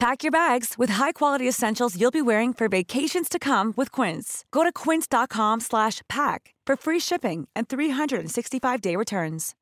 [0.00, 4.44] Pack your bags with high-quality essentials you'll be wearing for vacations to come with Quince.
[4.52, 9.54] Go to quince.com slash pack for free shipping and 365-day returns.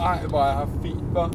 [0.00, 1.30] Ej, hvor jeg har fint, hva'?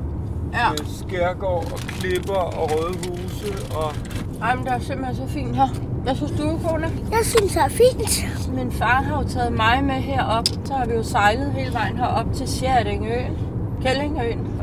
[0.54, 0.70] Ja.
[0.70, 3.94] Med skærgård og klipper og røde huse og...
[4.42, 5.68] Ej, men det er simpelthen så fint her.
[6.04, 6.92] Hvad synes du, kone?
[7.12, 8.56] Jeg synes, det er fint.
[8.56, 10.48] Min far har jo taget mig med herop.
[10.66, 13.38] Så har vi jo sejlet hele vejen herop til Sjærdingøen.
[13.82, 14.62] Kællingøen.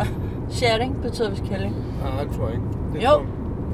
[0.52, 1.74] Sjærding betyder vist kælling.
[2.14, 2.66] Nej, det tror jeg ikke.
[2.94, 3.22] Det Jo, tror-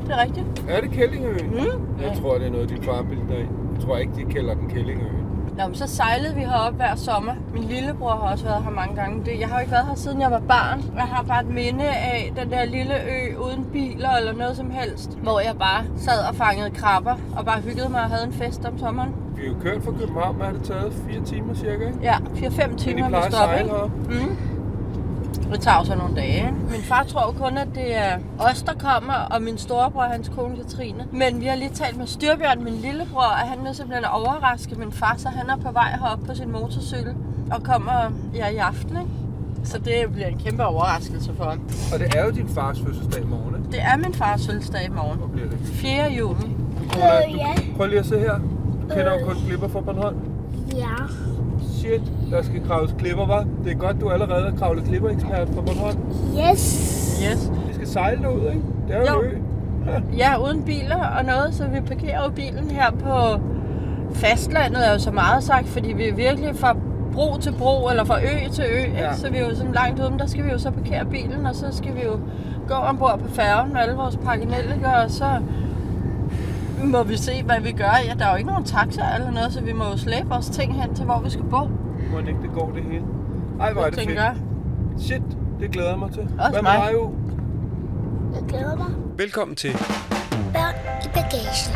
[0.07, 0.47] det er rigtigt.
[0.69, 1.47] Er det Kællingøen?
[1.51, 2.03] Mm.
[2.03, 3.49] Jeg tror, det er noget, din far bilder ind.
[3.77, 5.25] Jeg tror ikke, de kalder den Kællingøen.
[5.59, 7.33] Nå, men så sejlede vi herop hver sommer.
[7.55, 9.25] Min lillebror har også været her mange gange.
[9.25, 10.83] Det- Jeg har jo ikke været her siden jeg var barn.
[10.97, 14.71] Jeg har bare et minde af den der lille ø uden biler eller noget som
[14.71, 15.19] helst.
[15.23, 18.65] Hvor jeg bare sad og fangede krabber og bare hyggede mig og havde en fest
[18.65, 19.15] om sommeren.
[19.37, 20.93] Vi er jo kørt fra København, hvad har det taget?
[21.09, 21.99] Fire timer cirka, ikke?
[22.03, 23.57] Ja, 4-5 Men I timer plejer vi at stopper.
[23.57, 23.75] sejle ikke?
[23.75, 23.97] heroppe?
[24.09, 24.37] Mm.
[25.53, 26.37] Det tager jo så nogle dage.
[26.37, 26.53] ikke?
[26.71, 30.11] Min far tror jo kun, at det er os, der kommer, og min storebror og
[30.11, 31.05] hans kone Katrine.
[31.13, 34.93] Men vi har lige talt med Styrbjørn, min lillebror, og han vil simpelthen overraske min
[34.93, 37.15] far, så han er på vej herop på sin motorcykel
[37.53, 38.91] og kommer ja, i aften.
[38.97, 39.11] Ikke?
[39.65, 41.61] Så det bliver en kæmpe overraskelse for ham.
[41.93, 43.71] Og det er jo din fars fødselsdag i morgen, ikke?
[43.73, 45.19] Det er min fars fødselsdag i morgen.
[45.19, 45.59] Hvor bliver det?
[45.65, 46.13] 4.
[46.13, 46.57] juni.
[46.93, 48.35] Cola, Øh, du, prøv lige at se her.
[48.83, 50.17] Du kender jo kun klipper fra Bornholm.
[50.77, 50.95] Ja.
[51.79, 53.45] Shit, der skal kraves klipper, var.
[53.65, 55.99] Det er godt, du allerede er kravlet klipperekspert fra Bornholm.
[56.51, 57.21] Yes.
[57.33, 57.51] Yes.
[57.69, 58.63] Vi skal sejle derud, ikke?
[58.89, 59.21] Det er jo, Jo.
[59.23, 59.29] en
[59.89, 60.17] ø.
[60.17, 63.41] Ja, uden biler og noget, så vi parkerer jo bilen her på
[64.15, 66.77] fastlandet, er jo så meget sagt, fordi vi er virkelig fra
[67.13, 69.05] bro til bro, eller fra ø til ø, Ja.
[69.05, 69.15] ja.
[69.15, 71.47] så vi er jo sådan langt ude, men der skal vi jo så parkere bilen,
[71.47, 72.19] og så skal vi jo
[72.69, 75.25] gå ombord på færgen med alle vores pakkenelliker, og så
[76.85, 77.93] må vi se, hvad vi gør.
[78.07, 80.47] Ja, der er jo ikke nogen taxa eller noget, så vi må jo slæbe vores
[80.49, 81.59] ting hen til, hvor vi skal bo.
[82.13, 83.05] Må ikke det går det hele.
[83.61, 85.03] Ej, hvor er det fedt.
[85.03, 85.23] Shit,
[85.61, 86.23] det glæder jeg mig til.
[86.23, 87.15] Også Hvad med dig, jo?
[88.35, 88.87] Jeg glæder mig.
[89.17, 89.73] Velkommen til,
[90.53, 90.75] Børn
[91.05, 91.73] i bagagen.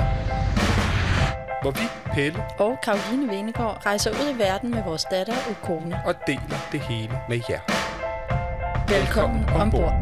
[1.62, 1.80] hvor vi,
[2.14, 6.00] Pelle, og Karoline Venegård rejser ud i verden med vores datter Ukone.
[6.06, 7.58] og deler det hele med jer.
[8.88, 9.92] Velkommen ombord.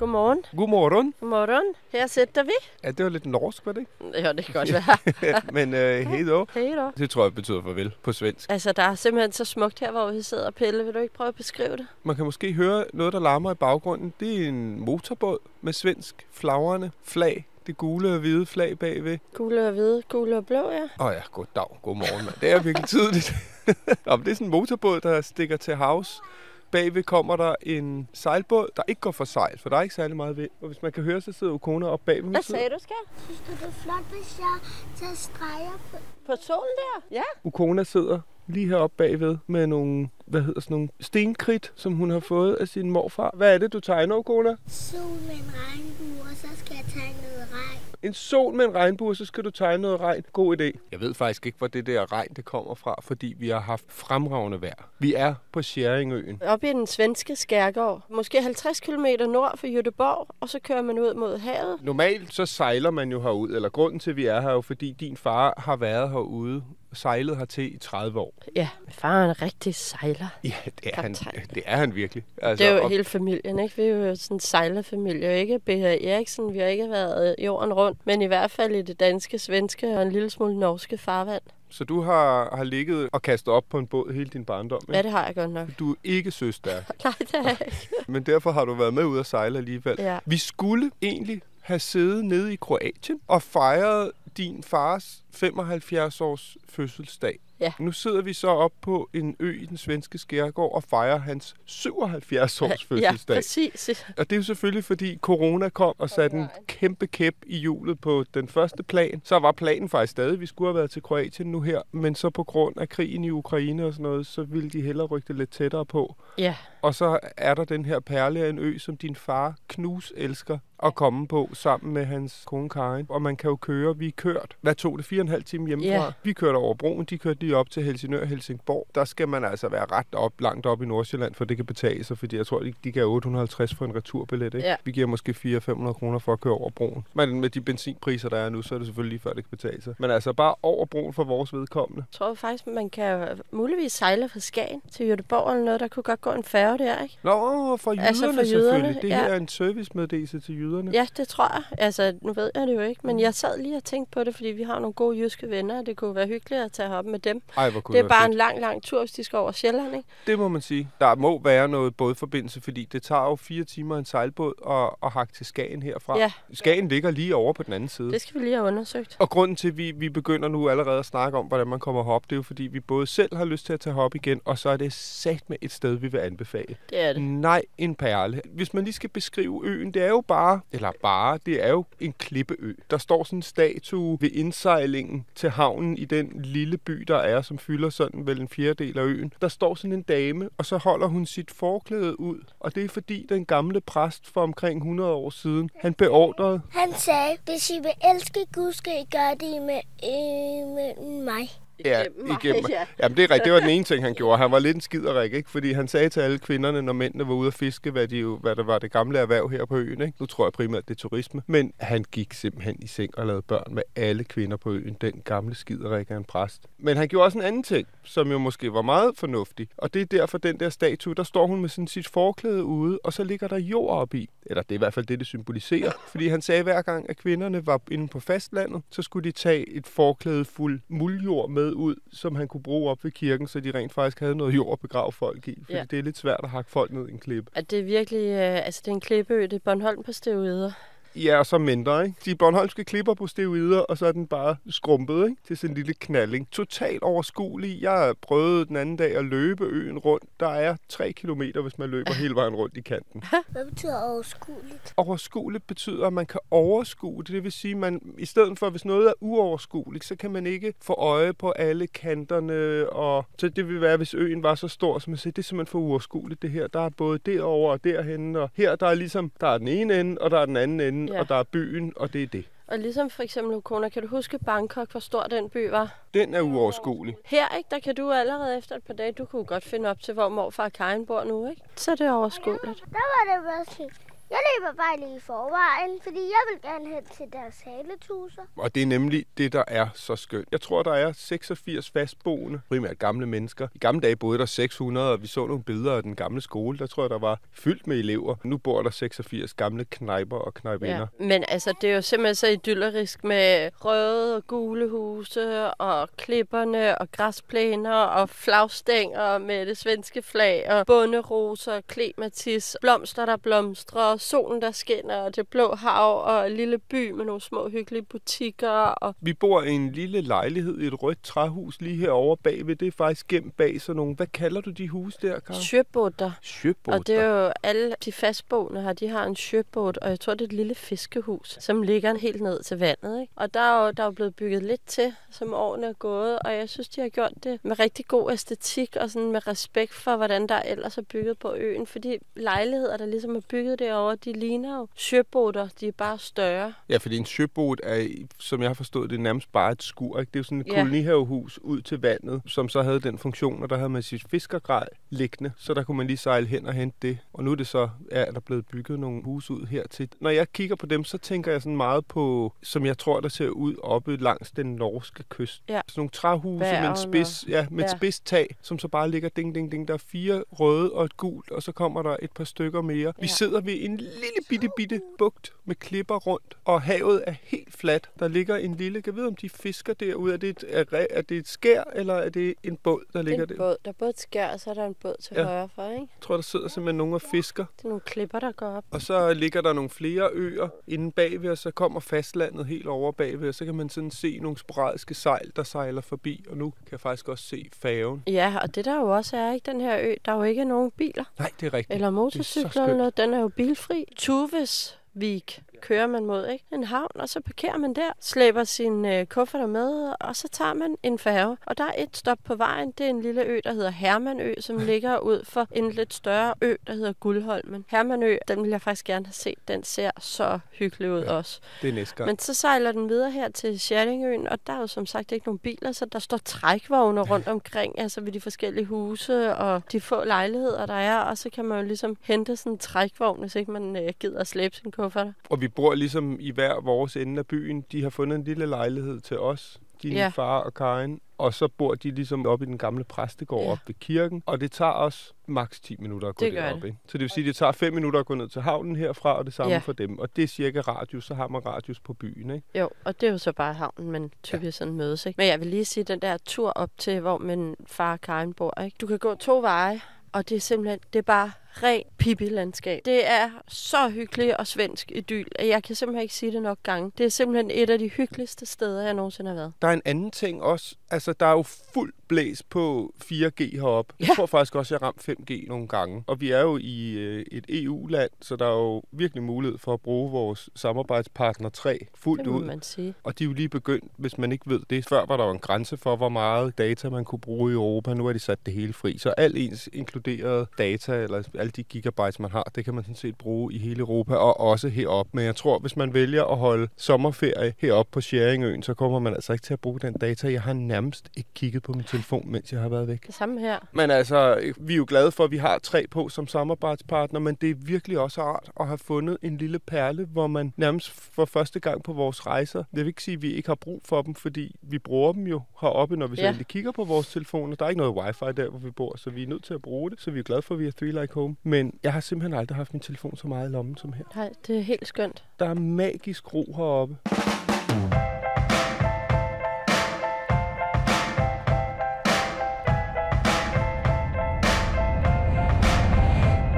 [0.00, 0.38] Godmorgen.
[0.56, 1.14] Godmorgen.
[1.20, 1.74] Godmorgen.
[1.92, 2.52] Her sætter vi.
[2.84, 4.18] Ja, det var lidt norsk, var det ikke?
[4.18, 4.72] Ja, det kan godt
[5.22, 5.40] være.
[5.56, 6.46] Men øh, hej då.
[6.54, 6.90] Hej da.
[7.02, 8.50] Det tror jeg betyder farvel på svensk.
[8.50, 10.50] Altså, der er simpelthen så smukt her, hvor vi sidder.
[10.50, 11.86] Pelle, vil du ikke prøve at beskrive det?
[12.02, 14.12] Man kan måske høre noget, der larmer i baggrunden.
[14.20, 17.46] Det er en motorbåd med svensk flagrende flag.
[17.66, 19.18] Det gule og hvide flag bagved.
[19.34, 20.82] Gule og hvide, gule og blå, ja.
[21.00, 22.34] Åh oh ja, goddag, godmorgen, mand.
[22.40, 23.32] Det er virkelig tidligt.
[24.06, 26.20] Nå, men det er sådan en motorbåd, der stikker til havs.
[26.70, 30.16] Bagved kommer der en sejlbåd, der ikke går for sejl, for der er ikke særlig
[30.16, 30.50] meget vind.
[30.60, 32.30] Og hvis man kan høre, så sidder Ukona op bagved.
[32.30, 32.96] Hvad sagde du, skal?
[33.24, 34.58] Synes du, det er flot, hvis jeg
[34.96, 35.96] tager streger på?
[36.26, 37.16] På solen der?
[37.16, 37.22] Ja.
[37.44, 42.20] Ukona sidder lige heroppe bagved med nogle, hvad hedder sådan nogle stenkridt, som hun har
[42.20, 43.30] fået af sin morfar.
[43.36, 44.56] Hvad er det, du tegner, Ukona?
[44.68, 47.89] Sol med en regnbue, og så skal jeg tage noget regn.
[48.02, 50.24] En sol med en regnbue, så skal du tegne noget regn.
[50.32, 50.78] God idé.
[50.92, 53.84] Jeg ved faktisk ikke, hvor det der regn det kommer fra, fordi vi har haft
[53.88, 54.88] fremragende vejr.
[54.98, 56.42] Vi er på Sjæringøen.
[56.46, 58.02] Oppe i den svenske skærgård.
[58.10, 61.78] Måske 50 km nord for Göteborg, og så kører man ud mod havet.
[61.82, 64.60] Normalt så sejler man jo herud, eller grunden til, at vi er her, er jo
[64.60, 66.62] fordi din far har været herude
[66.92, 68.34] sejlet hertil i 30 år.
[68.56, 70.26] Ja, min far er en rigtig sejler.
[70.44, 71.14] Ja, det er, han,
[71.54, 72.24] det er han virkelig.
[72.42, 73.76] Altså, Det er jo og- hele familien, ikke?
[73.76, 75.38] Vi er jo sådan en sejlerfamilie.
[75.38, 75.72] Ikke B.H.
[75.84, 79.86] Eriksen, vi har ikke været jorden rundt, men i hvert fald i det danske, svenske
[79.96, 81.42] og en lille smule norske farvand.
[81.68, 84.92] Så du har, har ligget og kastet op på en båd hele din barndom, Ja,
[84.92, 85.02] ikke?
[85.02, 85.68] det har jeg godt nok.
[85.78, 87.88] Du er ikke søstærk, Nej, det er jeg ikke.
[88.12, 89.96] men derfor har du været med ud at sejle alligevel.
[89.98, 90.18] Ja.
[90.26, 97.38] Vi skulle egentlig have siddet nede i Kroatien og fejret din fars 75 års fødselsdag.
[97.60, 97.72] Ja.
[97.78, 101.54] Nu sidder vi så op på en ø i den svenske skærgård og fejrer hans
[101.64, 103.36] 77 års Ja, fødselsdag.
[103.36, 104.04] præcis.
[104.16, 108.00] Og det er jo selvfølgelig, fordi corona kom og satte en kæmpe kæp i hjulet
[108.00, 109.20] på den første plan.
[109.24, 111.82] Så var planen faktisk stadig, at vi skulle have været til Kroatien nu her.
[111.92, 115.06] Men så på grund af krigen i Ukraine og sådan noget, så ville de hellere
[115.06, 116.16] rykke det lidt tættere på.
[116.38, 120.12] Ja, Og så er der den her perle af en ø, som din far knus
[120.16, 123.06] elsker at komme på sammen med hans kone Karin.
[123.08, 125.44] Og man kan jo køre, vi er kørt, hvad tog det, fire og en halv
[125.44, 125.90] time hjemmefra?
[125.90, 126.10] Ja.
[126.22, 128.86] Vi kørte over broen, de kørte lige op til Helsingør Helsingborg.
[128.94, 132.04] Der skal man altså være ret op, langt op i Nordsjælland, for det kan betale
[132.04, 134.54] sig, fordi jeg tror, de, de gav 850 for en returbillet.
[134.54, 134.68] Ikke?
[134.68, 134.76] Ja.
[134.84, 137.06] Vi giver måske 400-500 kroner for at køre over broen.
[137.14, 139.58] Men med de benzinpriser, der er nu, så er det selvfølgelig lige før, det kan
[139.58, 139.94] betale sig.
[139.98, 142.04] Men altså bare over broen for vores vedkommende.
[142.12, 145.80] Jeg tror faktisk, man kan muligvis sejle fra Skagen til Göteborg eller noget.
[145.80, 147.18] Der kunne godt gå en færge der, ikke?
[147.22, 149.02] Nå, for jyderne, Altså for jyderne, selvfølgelig.
[149.02, 149.14] Det ja.
[149.16, 150.90] her er en servicemeddelelse til jyderne.
[150.90, 151.62] Ja, det tror jeg.
[151.78, 154.34] Altså, nu ved jeg det jo ikke, men jeg sad lige og tænkte på det,
[154.34, 157.04] fordi vi har nogle gode jyske venner, og det kunne være hyggeligt at tage op
[157.04, 157.42] med dem.
[157.56, 158.32] Ej, hvor kunne Det er være bare fedt.
[158.32, 160.08] en lang, lang tur, hvis de skal over Sjælland, ikke?
[160.26, 160.88] Det må man sige.
[161.00, 165.12] Der må være noget bådforbindelse, fordi det tager jo fire timer en sejlbåd at, at
[165.12, 166.18] hakke til Skagen herfra.
[166.18, 166.32] Ja.
[166.52, 168.12] Skagen ligger lige over på den anden side.
[168.12, 169.16] Det skal vi lige have undersøgt.
[169.18, 172.04] Og grunden til, at vi, vi begynder nu allerede at snakke om, hvordan man kommer
[172.04, 174.40] herop, det er jo fordi, vi både selv har lyst til at tage herop igen,
[174.44, 176.59] og så er det sat med et sted, vi vil anbefale.
[176.90, 177.22] Det er det.
[177.22, 178.42] Nej, en perle.
[178.44, 181.84] Hvis man lige skal beskrive øen, det er jo bare, eller bare, det er jo
[182.00, 182.74] en klippeø.
[182.90, 187.42] Der står sådan en statue ved indsejlingen til havnen i den lille by, der er,
[187.42, 189.32] som fylder sådan vel en fjerdedel af øen.
[189.40, 192.38] Der står sådan en dame, og så holder hun sit forklæde ud.
[192.60, 196.92] Og det er fordi den gamle præst for omkring 100 år siden, han beordrede, Han
[196.92, 201.59] sagde, hvis I vil elske Gud, skal I gøre det med, øh, med mig.
[201.84, 202.64] Ja, igennem.
[202.70, 202.86] Ja.
[203.02, 203.44] Jamen, det er rigtigt.
[203.44, 204.38] Det var den ene ting, han gjorde.
[204.38, 205.50] Han var lidt en skiderik, ikke?
[205.50, 208.36] Fordi han sagde til alle kvinderne, når mændene var ude at fiske, hvad, de jo,
[208.36, 210.12] hvad der var det gamle erhverv her på øen, ikke?
[210.20, 211.42] Nu tror jeg primært, det er turisme.
[211.46, 214.96] Men han gik simpelthen i seng og lavede børn med alle kvinder på øen.
[215.00, 216.62] Den gamle skiderik af en præst.
[216.78, 219.68] Men han gjorde også en anden ting, som jo måske var meget fornuftig.
[219.76, 222.98] Og det er derfor den der statue, der står hun med sådan sit forklæde ude,
[223.04, 224.30] og så ligger der jord op i.
[224.46, 225.92] Eller det er i hvert fald det, det symboliserer.
[226.08, 229.68] Fordi han sagde hver gang, at kvinderne var inde på fastlandet, så skulle de tage
[229.68, 233.70] et forklæde fuld muldjord med ud, som han kunne bruge op ved kirken, så de
[233.74, 235.58] rent faktisk havde noget jord at begrave folk i.
[235.60, 235.78] Fordi Ja.
[235.78, 235.84] ja.
[235.90, 237.50] det er lidt svært at hakke folk ned i en klippe.
[237.54, 240.72] At det er virkelig, øh, altså det er en klippeø, det er Bornholm på steroider.
[241.16, 242.16] Ja, og så mindre, ikke?
[242.24, 245.42] De bornholmske klipper på steroider, og så er den bare skrumpet, ikke?
[245.46, 246.50] Til sådan en lille knalding.
[246.50, 247.82] Totalt overskuelig.
[247.82, 250.24] Jeg prøvede den anden dag at løbe øen rundt.
[250.40, 253.22] Der er 3 kilometer, hvis man løber hele vejen rundt i kanten.
[253.48, 254.94] Hvad betyder overskueligt?
[254.96, 257.28] Overskueligt betyder, at man kan overskue det.
[257.28, 260.46] Det vil sige, at man, i stedet for, hvis noget er uoverskueligt, så kan man
[260.46, 262.88] ikke få øje på alle kanterne.
[262.90, 265.46] Og, så det vil være, hvis øen var så stor, som man siger, det er
[265.46, 266.66] simpelthen for uoverskueligt det her.
[266.66, 270.00] Der er både derover og derhen, og her der er ligesom, der er den ene
[270.00, 271.14] ende, og der er den anden ende, Ja.
[271.14, 271.20] ja.
[271.20, 272.44] og der er byen, og det er det.
[272.66, 275.98] Og ligesom for eksempel Ukona, kan du huske Bangkok, hvor stor den by var?
[276.14, 277.16] Den er uoverskuelig.
[277.24, 280.02] Her, ikke, der kan du allerede efter et par dage, du kunne godt finde op
[280.02, 281.62] til, hvor morfar og Karin bor nu, ikke?
[281.76, 282.62] Så er det overskueligt.
[282.64, 283.86] Der var det bare
[284.30, 288.42] jeg løber bare lige i forvejen, fordi jeg vil gerne hen til deres haletuser.
[288.56, 290.48] Og det er nemlig det, der er så skønt.
[290.52, 293.68] Jeg tror, der er 86 fastboende, primært gamle mennesker.
[293.74, 296.78] I gamle dage boede der 600, og vi så nogle billeder af den gamle skole.
[296.78, 298.34] Der tror jeg, der var fyldt med elever.
[298.44, 301.06] Nu bor der 86 gamle knejper og knejpinder.
[301.20, 301.24] Ja.
[301.24, 306.98] Men altså, det er jo simpelthen så idyllerisk med røde og gule huse, og klipperne,
[306.98, 314.62] og græsplæner, og flagstænger med det svenske flag, og bunderoser, klematis, blomster, der blomstrer, solen,
[314.62, 318.70] der skinner, og det blå hav, og en lille by med nogle små hyggelige butikker,
[318.70, 322.76] og Vi bor i en lille lejlighed i et rødt træhus lige herovre bagved.
[322.76, 324.14] Det er faktisk gemt bag sådan nogle...
[324.14, 325.56] Hvad kalder du de hus der, Karl?
[325.56, 326.30] sjøbotter.
[326.42, 326.98] Sjøbåter.
[326.98, 330.34] Og det er jo alle de fastboende her, de har en sjøbåd, og jeg tror,
[330.34, 333.20] det er et lille fiskehus, som ligger helt ned til vandet.
[333.20, 333.32] Ikke?
[333.36, 336.38] Og der er, jo, der er jo blevet bygget lidt til, som årene er gået,
[336.38, 339.92] og jeg synes, de har gjort det med rigtig god æstetik og sådan med respekt
[339.94, 341.86] for, hvordan der ellers er bygget på øen.
[341.86, 346.72] Fordi lejligheder, der ligesom er bygget derovre, de ligner jo sjøbåder, de er bare større.
[346.88, 348.06] Ja, fordi en søbåd er,
[348.38, 350.20] som jeg har forstået, det nærmest bare et skur.
[350.20, 350.30] Ikke?
[350.30, 350.74] Det er jo sådan et Ja.
[350.74, 354.86] kolonihavehus ud til vandet, som så havde den funktion, og der havde man sit fiskergrej
[355.10, 357.18] liggende, så der kunne man lige sejle hen og hente det.
[357.32, 360.08] Og nu er det så, ja, er der blevet bygget nogle huse ud hertil.
[360.20, 363.28] Når jeg kigger på dem, så tænker jeg sådan meget på, som jeg tror, der
[363.28, 365.62] ser ud oppe langs den norske kyst.
[365.68, 365.80] Ja.
[365.88, 367.96] Sådan nogle træhuse med Bergen en spids, ja, med et ja.
[367.96, 369.88] spids tag, som så bare ligger ding, ding, ding.
[369.88, 373.12] Der er fire røde og et gult, og så kommer der et par stykker mere.
[373.18, 373.26] Vi Ja.
[373.26, 378.10] sidder ved en lille bitte, bitte bugt med klipper rundt, og havet er helt fladt.
[378.18, 380.32] Der ligger en lille, jeg vide, om de fisker derude?
[380.32, 383.42] Er det et, er, er det et skær, eller er det en båd, der ligger
[383.42, 383.56] en der?
[383.56, 383.76] båd.
[383.84, 385.44] Der er både et skær, og så er der en båd til Ja.
[385.44, 386.00] højre for, ikke?
[386.00, 387.64] Jeg tror, der sidder simpelthen nogen og fisker.
[387.76, 388.84] Det er nogle klipper, der går op.
[388.90, 393.12] Og så ligger der nogle flere øer inde bagved, og så kommer fastlandet helt over
[393.12, 396.44] bagved, og så kan man sådan se nogle sporadiske sejl, der sejler forbi.
[396.50, 398.22] Og nu kan jeg faktisk også se færgen.
[398.26, 400.64] Ja, og det der jo også er, ikke den her ø, der er jo ikke
[400.64, 401.24] nogen biler.
[401.38, 401.94] Nej, det er rigtigt.
[401.94, 403.16] Eller er motorcykler eller noget.
[403.16, 403.48] Den er jo
[403.80, 404.06] bilfri.
[404.16, 406.64] Tuves Vik kører man mod, ikke?
[406.72, 410.74] En havn, og så parkerer man der, slæber sine øh, kufferter med, og så tager
[410.74, 411.56] man en færge.
[411.66, 414.54] Og der er et stop på vejen, det er en lille ø, der hedder Hermanø,
[414.60, 417.84] som ligger ud for en lidt større ø, der hedder Guldholmen.
[417.88, 419.68] Hermanø, den vil jeg faktisk gerne have set.
[419.68, 421.60] Den ser så hyggelig ud ja, også.
[421.82, 422.26] Det er næste gang.
[422.26, 425.46] Men så sejler den videre her til Sjæringøen, og der er jo som sagt ikke
[425.46, 430.00] nogen biler, så der står trækvogne rundt omkring, altså ved de forskellige huse og de
[430.00, 433.56] få lejligheder, der er, og så kan man jo ligesom hente sådan en trækvogn, hvis
[433.56, 435.32] ikke man øh, gider at slæbe sin kufferter.
[435.50, 437.84] Og vi bor ligesom i hver vores ende af byen.
[437.92, 440.28] De har fundet en lille lejlighed til os, din ja.
[440.28, 441.20] far og Karin.
[441.38, 443.72] Og så bor de ligesom oppe i den gamle præstegård ja.
[443.72, 444.42] op ved kirken.
[444.46, 446.84] Og det tager os maks 10 minutter at gå det derop.
[446.84, 446.98] Ikke?
[447.06, 449.38] Så det vil sige, at det tager 5 minutter at gå ned til havnen herfra,
[449.38, 449.78] og det samme ja.
[449.78, 450.18] for dem.
[450.18, 452.50] Og det er cirka radius, så har man radius på byen.
[452.50, 452.66] Ikke?
[452.78, 454.70] Jo, og det er jo så bare havnen, man typisk ja.
[454.70, 455.26] sådan mødes.
[455.26, 455.38] Ikke?
[455.38, 458.52] Men jeg vil lige sige, den der tur op til, hvor min far og Karin
[458.52, 458.80] bor.
[458.80, 458.96] Ikke?
[459.00, 460.00] Du kan gå to veje,
[460.32, 461.50] og det er simpelthen, det er bare
[461.82, 463.00] ren Pippi-landskab.
[463.04, 466.78] Det er så hyggeligt og svensk idyl, at jeg kan simpelthen ikke sige det nok
[466.82, 467.12] gange.
[467.18, 469.72] Det er simpelthen et af de hyggeligste steder, jeg nogensinde har været.
[469.82, 470.94] Der er en anden ting også.
[471.10, 474.14] Altså, der er jo fuld blæs på 4G heroppe.
[474.20, 474.26] Ja.
[474.26, 476.24] Jeg tror faktisk også, jeg har ramt 5G nogle gange.
[476.26, 479.92] Og vi er jo i øh, et EU-land, så der er jo virkelig mulighed for
[479.94, 482.64] at bruge vores samarbejdspartner 3 fuldt ud.
[482.64, 483.14] man sige.
[483.22, 485.08] Og de er jo lige begyndt, hvis man ikke ved det.
[485.08, 488.14] Før var der jo en grænse for, hvor meget data man kunne bruge i Europa.
[488.14, 489.18] Nu er de sat det hele fri.
[489.18, 493.14] Så alt ens inkluderede data, eller alle de gigabytes, man har, det kan man sådan
[493.14, 495.30] set bruge i hele Europa og også heroppe.
[495.34, 499.34] Men jeg tror, hvis man vælger at holde sommerferie heroppe på Sharingøen, så kommer man
[499.34, 500.52] altså ikke til at bruge den data.
[500.52, 503.26] Jeg har nærmest ikke kigget på min telefon, mens jeg har været væk.
[503.26, 503.78] Det samme her.
[503.92, 507.54] Men altså, vi er jo glade for, at vi har tre på som samarbejdspartner, men
[507.54, 511.44] det er virkelig også rart at have fundet en lille perle, hvor man nærmest for
[511.44, 514.22] første gang på vores rejser, jeg vil ikke sige, at vi ikke har brug for
[514.22, 516.52] dem, fordi vi bruger dem jo heroppe, når vi ja.
[516.52, 517.76] selv kigger på vores telefoner.
[517.76, 519.82] Der er ikke noget wifi der, hvor vi bor, så vi er nødt til at
[519.82, 521.49] bruge det, så vi er glade for, at vi har Three Like Home.
[521.62, 524.24] Men jeg har simpelthen aldrig haft min telefon så meget i lommen som her.
[524.36, 525.44] Nej, det er helt skønt.
[525.58, 527.16] Der er magisk ro heroppe.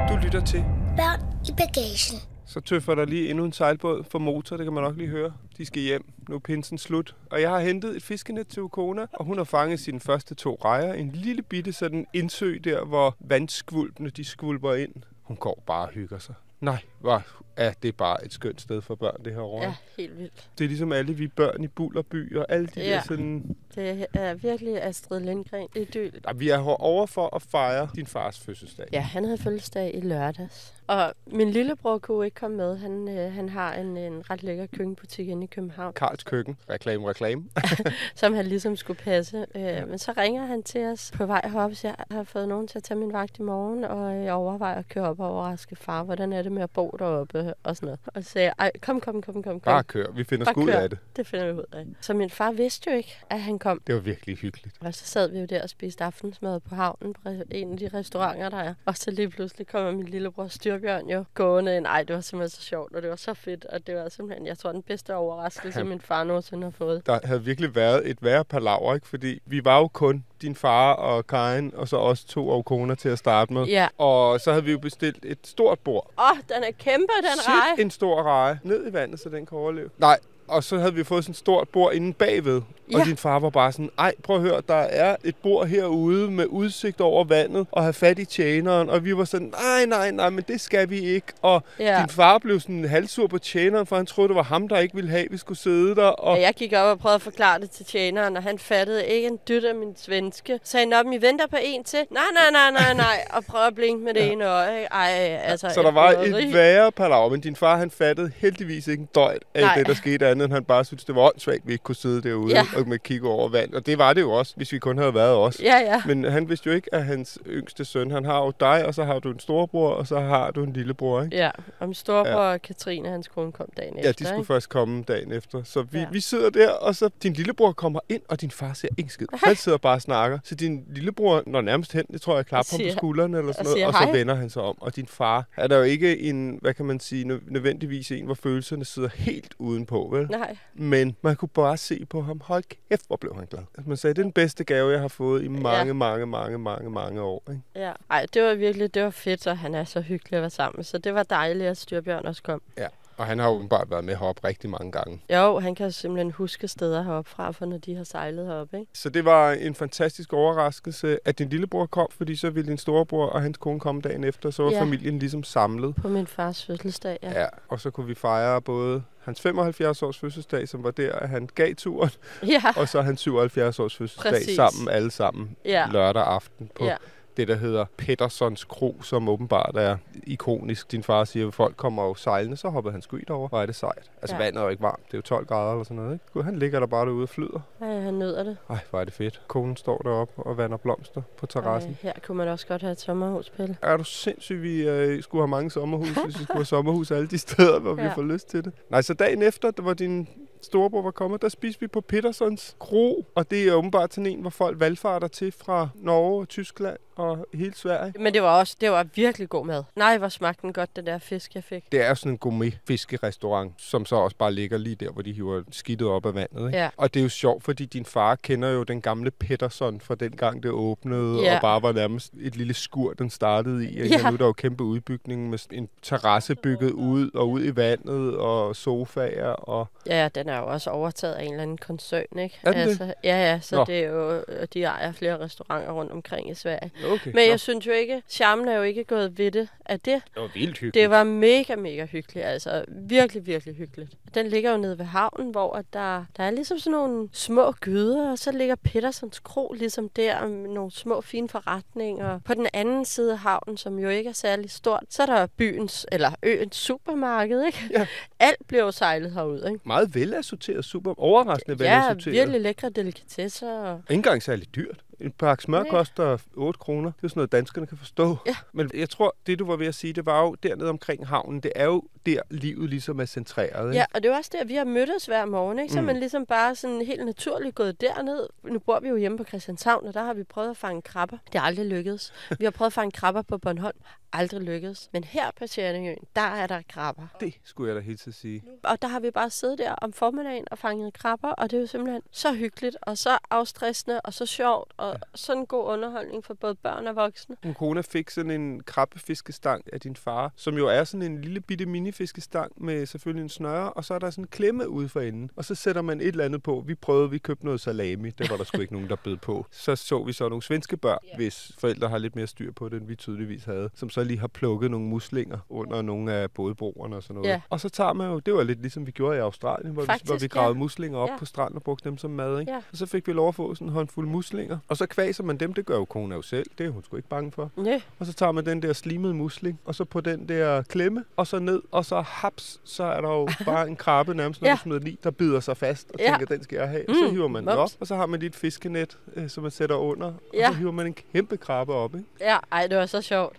[0.09, 0.65] Du lytter til
[0.97, 2.19] Børn i bagagen.
[2.47, 5.33] Så tøffer der lige endnu en sejlbåd for motor, det kan man nok lige høre.
[5.63, 6.05] De skal hjem.
[6.29, 7.17] Nu er pinsen slut.
[7.31, 10.59] Og jeg har hentet et fiskenet til Ukona, og hun har fanget sine første to
[10.65, 10.93] rejer.
[10.93, 14.95] En lille bitte sådan indsø der, hvor vandskvulpene de skvulper ind.
[15.23, 16.35] Hun går bare og hygger sig.
[16.61, 19.63] Nej, hvor er det bare et skønt sted for børn, det her år.
[19.63, 20.49] Ja, helt vildt.
[20.59, 22.91] Det er ligesom alle vi børn i Bullerby og alle de ja.
[22.91, 23.57] der sådan...
[23.75, 26.13] Det er virkelig Astrid Lindgren idyl.
[26.27, 28.87] Ja, vi er over for at fejre din fars fødselsdag.
[28.93, 30.75] Ja, han havde fødselsdag i lørdags.
[30.87, 32.77] Og min lillebror kunne ikke komme med.
[32.77, 35.93] Han, øh, han har en, en ret lækker køkkenbutik inde i København.
[35.93, 36.57] Karls Køkken.
[36.71, 37.45] Reklame, reklame.
[38.15, 39.47] som han ligesom skulle passe.
[39.55, 42.69] Øh, men så ringer han til os på vej herop, så jeg har fået nogen
[42.69, 45.77] til at tage min vagt i morgen, og jeg overvejer at køre op og overraske
[45.77, 46.03] far.
[46.03, 47.55] Hvordan er det med at bo deroppe?
[47.63, 48.01] Og sådan noget.
[48.07, 49.61] Og så sagde jeg, Ej, kom, kom, kom, kom, kom.
[49.61, 50.07] Bare kør.
[50.11, 50.99] Vi finder sgu ud af det.
[51.17, 51.87] Det finder vi ud af.
[52.01, 53.81] Så min far vidste jo ikke, at han kom.
[53.87, 54.77] Det var virkelig hyggeligt.
[54.81, 57.91] Og så sad vi jo der og spiste aftensmad på havnen på en af de
[57.99, 58.75] restauranter, der er.
[58.85, 61.87] Og så lige pludselig kommer min lillebror Styrbjørn jo gående ind.
[61.87, 63.65] Ej, det var simpelthen så sjovt, og det var så fedt.
[63.65, 65.85] Og det var simpelthen, jeg tror, den bedste overraskelse, ja.
[65.85, 67.07] min far nogensinde har fået.
[67.07, 69.09] Der havde virkelig været et værre palaver, ikke?
[69.09, 72.95] Fordi vi var jo kun din far og Karin, og så også to af koner
[72.95, 73.65] til at starte med.
[73.67, 73.89] Ja.
[73.99, 76.11] Og så havde vi jo bestilt et stort bord.
[76.19, 77.81] Åh, oh, den er kæmpe, den reje.
[77.81, 78.61] en stor reje.
[78.63, 79.91] Ned i vandet, så den kan overleve.
[79.99, 80.19] Nej,
[80.53, 82.61] og så havde vi fået sådan et stort bord inde bagved.
[82.93, 83.01] Ja.
[83.01, 86.31] Og din far var bare sådan, ej, prøv at høre, der er et bord herude
[86.31, 88.91] med udsigt over vandet, og have fat i tjeneren.
[88.91, 91.27] Og vi var sådan, nej, nej, nej, men det skal vi ikke.
[91.43, 91.99] Og ja.
[92.01, 94.95] din far blev sådan halvsur på tjeneren, for han troede, det var ham, der ikke
[94.95, 96.07] ville have, at vi skulle sidde der.
[96.07, 96.37] Og...
[96.37, 99.29] Ja, jeg gik op og prøvede at forklare det til tjeneren, og han fattede ikke
[99.29, 100.61] en dyt af min svenske.
[100.65, 101.99] Så sagde, når I venter på en til.
[102.11, 103.25] Nej, nej, nej, nej, nej.
[103.37, 104.33] Og prøvede at blinke med det ja.
[104.33, 104.85] ene øje.
[104.85, 109.01] Ej, altså, så der var et værre palaver, men din far, han fattede heldigvis ikke
[109.01, 109.75] en døjt af nej.
[109.75, 111.97] det, der skete andet, end han bare syntes, det var åndssvagt, at vi ikke kunne
[111.97, 112.65] sidde derude ja.
[112.77, 113.75] og med kigge over vand.
[113.75, 115.61] Og det var det jo også, hvis vi kun havde været os.
[115.63, 116.03] Ja, ja.
[116.07, 119.05] Men han vidste jo ikke, at hans yngste søn, han har jo dig, og så
[119.05, 121.37] har du en storebror, og så har du en lillebror, ikke?
[121.37, 122.59] Ja, og min storebror ja.
[122.59, 124.09] Katrine, hans kone, kom dagen efter.
[124.09, 124.47] Ja, de skulle ikke?
[124.47, 125.63] først komme dagen efter.
[125.63, 126.07] Så vi, ja.
[126.13, 129.27] vi sidder der, og så din lillebror kommer ind, og din far ser ikke skid.
[129.45, 130.39] Han sidder bare og snakker.
[130.45, 133.65] Så din lillebror når nærmest hen, det tror jeg, klapper ham på skulderen eller sådan
[133.65, 134.83] noget, og, og så vender han sig om.
[134.83, 138.35] Og din far er der jo ikke en, hvad kan man sige, nødvendigvis en, hvor
[138.35, 140.29] følelserne sidder helt udenpå, vel?
[140.33, 140.57] Nej.
[140.75, 143.63] Men man kunne bare se på ham, hold kæft, hvor blev han glad.
[143.77, 145.93] Altså, man sagde, det er den bedste gave, jeg har fået i mange, ja.
[145.93, 147.43] mange, mange, mange, mange år.
[147.51, 147.63] Ikke?
[147.75, 150.51] Ja, Ej, det var virkelig, det var fedt, og han er så hyggelig at være
[150.51, 150.85] sammen.
[150.85, 152.63] Så det var dejligt, at Styrbjørn også kom.
[152.77, 152.87] Ja.
[153.17, 155.21] Og han har åbenbart været med heroppe rigtig mange gange.
[155.31, 158.91] Jo, han kan simpelthen huske steder heroppe fra, for når de har sejlet heroppe, ikke?
[158.95, 163.27] Så det var en fantastisk overraskelse, at din lillebror kom, fordi så ville din storebror
[163.27, 164.81] og hans kone komme dagen efter, så var Ja.
[164.81, 165.95] familien ligesom samlet.
[165.95, 167.41] På min fars fødselsdag, ja.
[167.41, 171.29] Ja, og så kunne vi fejre både hans 75 års fødselsdag, som var der, at
[171.29, 172.11] han gav turen,
[172.47, 174.57] Ja, og så hans 77 års fødselsdag Præcis.
[174.57, 175.87] sammen, alle sammen, Ja.
[175.93, 176.97] lørdag aften på Ja.
[177.37, 179.97] Det, der hedder Pettersons Kro, som åbenbart er
[180.27, 180.93] ikonisk.
[180.93, 183.49] Din far siger, at folk kommer jo sejlende, så hopper han i over.
[183.49, 184.11] Hvor er det sejt.
[184.23, 184.43] Altså, Ja.
[184.43, 185.07] vandet er jo ikke varmt.
[185.07, 186.25] Det er jo 12 grader eller sådan noget, ikke?
[186.33, 187.61] Gud, han ligger der bare derude og flyder.
[187.81, 188.57] Ej, han nyder det.
[188.71, 189.43] Ej, hvor er det fedt.
[189.49, 191.91] Konen står deroppe og vander blomster på terrassen.
[191.91, 193.77] Ej, her kunne man også godt have et sommerhus, Pelle.
[193.83, 197.27] Er du sindssyg, vi øh, skulle have mange sommerhus, hvis vi skulle have sommerhus alle
[197.29, 198.03] de steder, hvor ja.
[198.03, 198.09] Ja.
[198.09, 198.73] vi får lyst til det.
[198.91, 200.29] Nej, så dagen efter, der var din
[200.63, 204.41] storebror var kommet, der spiste vi på Petersons Kro, og det er åbenbart sådan en,
[204.41, 208.13] hvor folk valgfarter til fra Norge, Tyskland og hele Sverige.
[208.19, 209.85] Men det var også, det var virkelig god mad.
[209.97, 211.85] Nej, hvor smagte den godt, det der fisk, jeg fik.
[211.93, 215.33] Det er sådan en gourmet fiskerestaurant, som så også bare ligger lige der, hvor de
[215.33, 216.67] hiver skidtet op af vandet.
[216.67, 216.79] Ikke?
[216.79, 216.89] Ja.
[216.97, 220.31] Og det er jo sjovt, fordi din far kender jo den gamle Peterson fra den
[220.33, 221.55] gang det åbnede, Ja.
[221.55, 224.01] og bare var nærmest et lille skur, den startede i.
[224.03, 224.17] Ikke?
[224.19, 224.27] Ja.
[224.27, 227.77] Og nu er der jo kæmpe udbygning med en terrasse bygget ud og ud i
[227.77, 229.47] vandet, og sofaer.
[229.49, 229.87] Og...
[230.07, 232.59] Ja, den er jo også overtaget af en eller anden koncern, ikke?
[232.63, 232.89] Er den det?
[232.89, 233.85] altså, Ja, ja, så Nå.
[233.85, 234.45] det er jo,
[234.75, 236.91] de ejer flere restauranter rundt omkring i Sverige.
[237.13, 237.31] Okay.
[237.35, 240.23] Men jeg synes jo ikke, charmen er jo ikke gået ved det af det.
[240.35, 240.95] det var vildt hyggeligt.
[240.95, 242.47] Det var mega, mega hyggeligt.
[242.47, 244.11] Altså virkelig, virkelig hyggeligt.
[244.35, 247.73] Den ligger jo nede ved havnen, hvor at der, der er ligesom sådan nogle små
[247.73, 252.41] gyder, og så ligger Pettersons Kro ligesom der, med nogle små fine forretninger.
[252.45, 255.47] På den anden side af havnen, som jo ikke er særlig stort, så er der
[255.47, 257.79] byens, eller øens supermarked, ikke?
[257.91, 258.07] Ja.
[258.41, 259.81] Alt bliver jo sejlet herud, ikke?
[259.85, 262.33] Meget velassorteret, super overraskende Ja, velassorteret.
[262.33, 263.79] virkelig lækre delikatesser.
[263.79, 263.99] Og...
[264.11, 265.05] Ikke engang særlig dyrt.
[265.23, 265.91] En pakke smør Nej.
[265.91, 267.13] koster 8 kroner.
[267.17, 268.37] Det er sådan noget, danskerne kan forstå.
[268.47, 268.57] Ja.
[268.73, 271.61] Men jeg tror, det du var ved at sige, det var jo dernede omkring havnen.
[271.61, 273.89] Det er jo der, livet ligesom er centreret.
[273.89, 273.99] Ikke?
[273.99, 275.93] Ja, og det er også der, vi har mødtes hver morgen, ikke?
[275.95, 276.07] Så Mm.
[276.07, 278.47] man ligesom bare sådan helt naturligt gået derned.
[278.65, 281.39] Nu bor vi jo hjemme på Christianshavn, og der har vi prøvet at fange krabber.
[281.53, 282.33] Det er aldrig lykkedes.
[282.59, 283.97] Vi har prøvet at fange krabber på Bornholm.
[284.35, 285.09] Aldrig lykkedes.
[285.13, 287.27] Men her på Sjællandøen, der er der krabber.
[287.41, 288.65] Det skulle jeg da helt til sige.
[288.83, 291.81] Og der har vi bare siddet der om formiddagen og fanget krabber, og det er
[291.81, 296.45] jo simpelthen så hyggeligt, og så afstressende, og så sjovt, og sådan en god underholdning
[296.45, 297.57] for både børn og voksne.
[297.79, 301.87] Kone fik sådan en krabbefiskestang af din far, som jo er sådan en lille bitte
[301.87, 305.51] minifiskestang med selvfølgelig en snøre, og så er der sådan en klemme ude for enden.
[305.57, 306.85] Og så sætter man et eller andet på.
[306.87, 308.31] Vi prøvede, vi købte noget salami.
[308.31, 309.67] Det var der sgu ikke nogen, der bød på.
[309.71, 312.97] Så så vi så nogle svenske børn, hvis forældre har lidt mere styr på det,
[313.01, 317.17] end vi tydeligvis havde, som så lige har plukket nogle muslinger under nogle af bådebroerne
[317.17, 317.49] og sådan noget.
[317.49, 317.61] Ja.
[317.71, 320.25] Og så tager man jo, det var lidt ligesom vi gjorde i Australien, hvor, Faktisk,
[320.25, 321.37] vi, hvor vi gravede muslinger op Ja.
[321.39, 322.61] på stranden og brugte dem som mad.
[322.61, 322.73] Ikke?
[322.73, 322.77] Ja.
[322.93, 324.79] Og så fik vi lov at få sådan en håndfuld muslinger.
[324.89, 326.67] Og så kvaser man dem, det gør jo kone jo selv.
[326.79, 327.71] Det er hun sgu ikke bange for.
[327.85, 331.25] Ja, Og så tager man den der slimede musling, og så på den der klemme,
[331.37, 334.69] og så ned, og så haps, så er der jo bare en krabbe nærmest, når
[334.69, 334.75] Ja.
[334.75, 336.31] du smider i, der bider sig fast, og Ja.
[336.31, 337.09] tænker, den skal jeg have.
[337.09, 339.49] Og så Mm, hiver man den op, og så har man lige et fiskenet, øh,
[339.49, 340.69] som man sætter under, Ja.
[340.69, 342.27] og så hiver man en kæmpe krabbe op, ikke?
[342.41, 343.57] ja ej, det var så sjovt.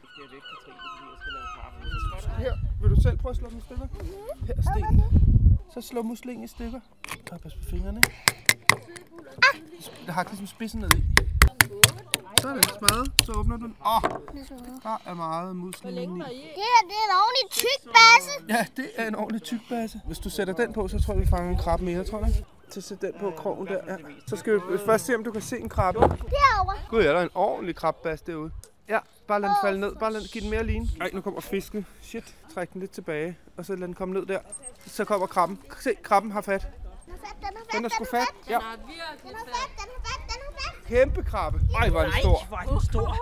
[2.37, 3.87] Her, vil du selv prøve at slå dem i stykker?
[4.47, 5.03] Her er stenen.
[5.73, 6.79] Så slå muslingen i stykker.
[7.31, 8.01] Og pas på fingrene.
[9.37, 9.59] Ah!
[10.05, 11.03] Det har ligesom spidsen ned i.
[12.41, 13.11] Så er det smadret.
[13.25, 13.75] Så åbner du den.
[13.85, 14.09] Åh, oh,
[14.83, 16.01] der er meget musling i.
[16.01, 18.31] Det her, det er en ordentlig tyk basse.
[18.49, 20.01] Ja, det er en ordentlig tyk basse.
[20.05, 22.45] Hvis du sætter den på, så tror jeg, vi fanger en krabbe mere, tror jeg.
[22.69, 23.79] Så sæt den på krogen der.
[23.87, 23.95] Ja.
[24.27, 25.99] Så skal vi først se, om du kan se en krabbe.
[25.99, 26.75] Derovre.
[26.89, 28.51] Gud, er der en ordentlig krabbebasse derude.
[28.89, 29.95] Ja, bare lad den falde ned.
[29.95, 30.87] Bare lad den, giv den mere line.
[31.01, 31.85] Ej, nu kommer fisken.
[32.01, 33.37] Shit, træk den lidt tilbage.
[33.57, 34.39] Og så lad den komme ned der.
[34.87, 35.59] Så kommer krabben.
[35.79, 36.67] Se, krabben har fat.
[37.05, 38.27] Den er fat, den er fat, Den er sgu fat.
[38.49, 40.02] Ja, Den er fat, den er fat, den er fat.
[40.87, 41.59] Kæmpe krabbe.
[41.81, 42.45] Ej, hvor er den stor.
[42.47, 43.17] Hvor er den stor.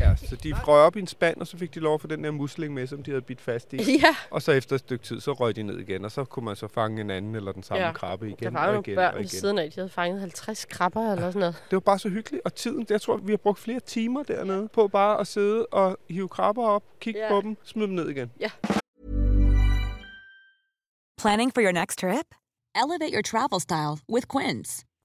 [0.00, 2.24] Ja, så de røg op i en spand, og så fik de lov få den
[2.24, 3.76] der musling med, som de havde bidt fast i.
[3.76, 6.44] Ja, Og så efter et stykke tid, så røg de ned igen, og så kunne
[6.44, 7.86] man så fange en anden eller den samme Ja.
[7.86, 7.92] ja.
[7.92, 9.28] krabbe igen der var og nogle igen børn og ved igen.
[9.28, 11.54] siden af, de havde fanget 50 krabber eller sådan noget.
[11.70, 14.68] Det var bare så hyggeligt, og tiden, jeg tror, vi har brugt flere timer dernede
[14.68, 17.28] på bare at sidde og hive krabber op, kigge Ja.
[17.28, 18.30] på dem, smide dem ned igen.
[21.18, 22.26] Planning for your next trip?
[22.74, 24.84] Elevate your travel style with Quince.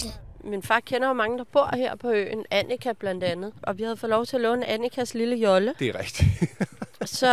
[0.00, 0.12] Bagagen.
[0.44, 2.44] Min far kender jo mange, der bor her på øen.
[2.50, 3.52] Annika blandt andet.
[3.62, 5.74] Og vi havde fået lov til at låne Annikas lille jolle.
[5.78, 6.28] Det er rigtigt.
[7.04, 7.26] Så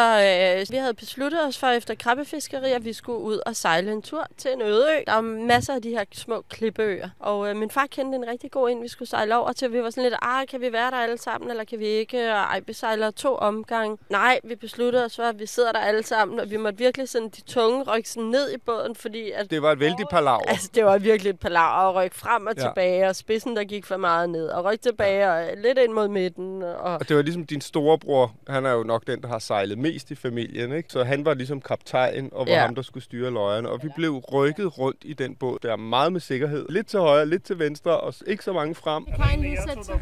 [0.64, 4.02] øh, vi havde besluttet os for efter krabbefiskeri, at vi skulle ud og sejle en
[4.02, 5.04] tur til en øde ø.
[5.08, 7.10] Der er masser af de her små klippeøer.
[7.20, 9.74] Og øh, min far kendte en rigtig god en, vi skulle sejle over til.
[9.74, 12.32] Vi var sådan lidt, ah, kan vi være der alle sammen, eller kan vi ikke?
[12.32, 13.98] Og ej, vi sejler to omgange.
[14.10, 17.10] Nej, vi besluttede os for, at vi sidder der alle sammen, og vi måtte virkelig
[17.10, 20.40] sådan de tunge rykke sådan ned i båden, fordi at, Det var et vældig palaver.
[20.60, 22.62] Altså, det var virkelig et palaver at rykke frem og Ja.
[22.62, 26.08] tilbage, og spidsen, der gik for meget ned, og rykke tilbage, og lidt ind mod
[26.08, 26.64] midten.
[26.64, 26.94] Og...
[26.94, 30.12] Og det var ligesom din storebror, han er jo nok den, der har sejlet mest
[30.12, 30.90] i familien, ikke?
[30.92, 32.60] Så han var ligesom kaptajn, og var Ja.
[32.66, 33.70] ham, der skulle styre løjerne.
[33.70, 36.66] Og vi blev rykket rundt i den båd, der er meget med sikkerhed.
[36.70, 39.06] Lidt til højre, lidt til venstre, og ikke så mange frem.
[39.16, 39.96] Karin lige sætte sig.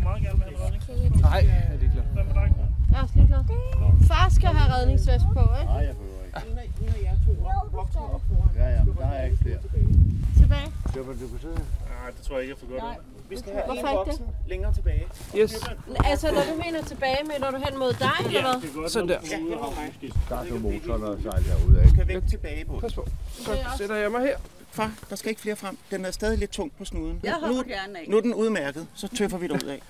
[1.21, 1.39] Nej,
[1.73, 2.05] er det klart.
[2.91, 3.39] Jeg er også lige glad.
[4.07, 5.71] Far skal have redningsvest på, ikke?
[5.71, 6.37] Nej, jeg behøver ikke.
[8.55, 9.57] Ja, ja, men der er ikke flere.
[10.37, 10.67] Tilbage.
[10.95, 11.61] Du kan sidde.
[12.07, 13.03] Nej, det tror jeg ikke, jeg får godt ud.
[13.29, 15.07] Vi skal have Hvorfor en voksen længere tilbage.
[15.37, 15.53] Yes.
[16.05, 18.61] Altså, når du mener tilbage, mener du hen mod dig, eller hvad?
[18.61, 18.91] det er godt.
[18.91, 19.19] Sådan der.
[19.31, 20.13] Ja, hen mod mig.
[20.29, 21.87] Der er motoren og sejl herude af.
[21.87, 22.79] Du kan væk tilbage på.
[22.79, 23.07] Pas på.
[23.31, 24.37] Så sætter jeg mig her.
[24.71, 25.77] Far, der skal ikke flere frem.
[25.91, 27.19] Den er stadig lidt tung på snuden.
[27.23, 28.05] Jeg nu, gerne af.
[28.07, 28.87] nu er den udmærket.
[28.95, 29.81] Så tøffer vi det ud af.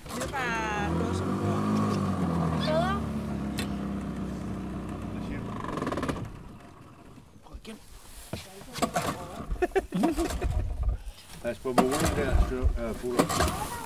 [11.48, 13.20] Pas på moren der, øh, fuld.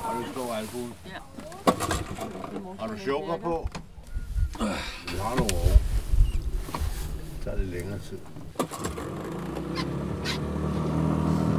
[0.04, 0.94] Og du står albuen.
[1.06, 1.12] Ja.
[2.80, 3.70] Har du choker på?
[5.12, 5.78] Du har nogle over.
[7.38, 8.18] Så tager det længere tid.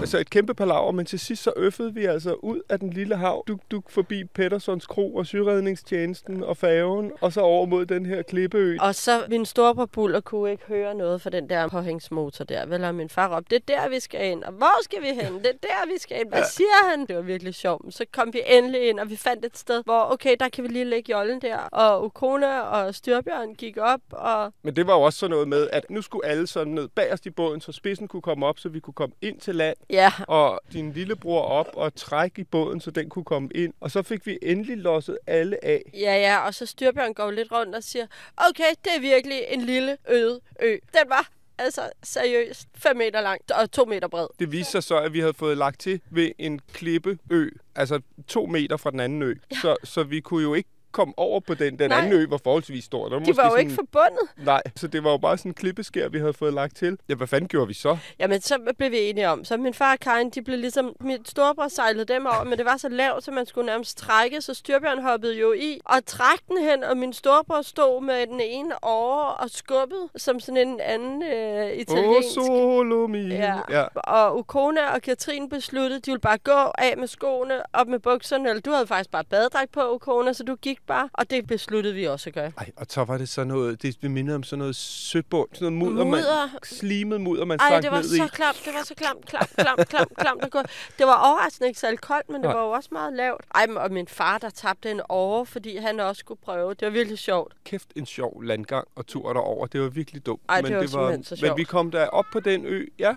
[0.03, 3.17] Altså et kæmpe palaver, men til sidst så øffede vi altså ud af den lille
[3.17, 3.45] hav.
[3.49, 8.23] Duk, duk forbi Pettersons Kro og Syredningstjenesten og færgen, og så over mod den her
[8.23, 8.77] klippeø.
[8.81, 12.67] Og så min storebror Buller kunne ikke høre noget for den der påhængsmotor der.
[12.67, 14.45] Vel, og min far råbte, det er der, vi skal ind.
[14.45, 15.35] Og hvor skal vi hen?
[15.35, 16.29] Det er der, vi skal ind.
[16.29, 17.07] Hvad siger han?
[17.07, 17.95] Det var virkelig sjovt.
[17.95, 20.69] Så kom vi endelig ind, og vi fandt et sted, hvor okay, der kan vi
[20.69, 21.57] lige lægge jollen der.
[21.59, 25.69] Og Ukona og Styrbjørn gik op, og Men det var jo også sådan noget med,
[25.73, 28.69] at nu skulle alle sådan ned bagerst i båden, så spidsen kunne komme op, så
[28.69, 29.77] vi kunne komme ind til land.
[29.93, 33.75] Ja, Og din lillebror op og trække i båden, så den kunne komme ind.
[33.81, 35.91] Og så fik vi endelig losset alle af.
[35.95, 39.61] Ja, ja, og så Styrbjørn går lidt rundt og siger, okay, det er virkelig en
[39.61, 40.71] lille øde ø.
[40.71, 41.29] Den var
[41.59, 44.27] altså seriøst 5 meter lang og 2 meter bred.
[44.39, 48.47] Det viste sig så, at vi havde fået lagt til ved en klippeø, altså to
[48.47, 49.35] meter fra den anden ø.
[49.51, 49.57] Ja.
[49.57, 51.79] Så, så vi kunne jo ikke komme over på den.
[51.79, 51.99] Den Nej.
[51.99, 53.09] anden ø var forholdsvis stor.
[53.09, 54.29] Der De var jo sådan, ikke forbundet.
[54.37, 56.99] Nej, så det var jo bare sådan en klippeskær, vi havde fået lagt til.
[57.09, 57.99] Ja, hvad fanden gjorde vi så?
[58.19, 59.45] Jamen, så blev vi enige om.
[59.45, 60.97] Så min far og Karin, de blev ligesom...
[61.01, 64.41] Min storebror sejlede dem over, men det var så lavt, så man skulle nærmest trække,
[64.41, 68.41] så Styrbjørn hoppede jo i og trak den hen, og min storebror stod med den
[68.41, 72.29] ene over og skubbede, som sådan en anden øh, italiensk.
[72.35, 73.35] solo mio.
[73.35, 73.55] Ja.
[73.71, 73.85] ja.
[73.95, 78.49] Og Ukona og Katrin besluttede, de ville bare gå af med skoene, op med bukserne.
[78.49, 81.09] Eller du havde faktisk bare badedragt på, Ukona, så du gik bare.
[81.12, 82.53] Og det besluttede vi også at gøre.
[82.59, 85.92] Ej, og så var det sådan noget, det mindede om sådan noget søbund, sådan noget
[85.92, 86.47] mudder, Mudder.
[86.53, 88.29] man, slimet mudder, man Ej, det var ned så i.
[88.33, 90.51] klamt, det var så klamt, klamt, klamt, klamt, klamt.
[90.51, 90.59] gå.
[90.99, 92.55] Det var overraskende ikke særlig koldt, men det Nej.
[92.55, 93.45] var jo også meget lavt.
[93.55, 96.75] Ej, men- og min far, der tabte en over, fordi han også skulle prøve.
[96.75, 97.55] Det var virkelig sjovt.
[97.64, 99.66] Kæft en sjov landgang og tur derover.
[99.66, 100.42] Det var virkelig dumt.
[100.49, 101.59] Ej, det men var det var, så Men sjovt.
[101.59, 103.14] vi kom der op på den ø, ja.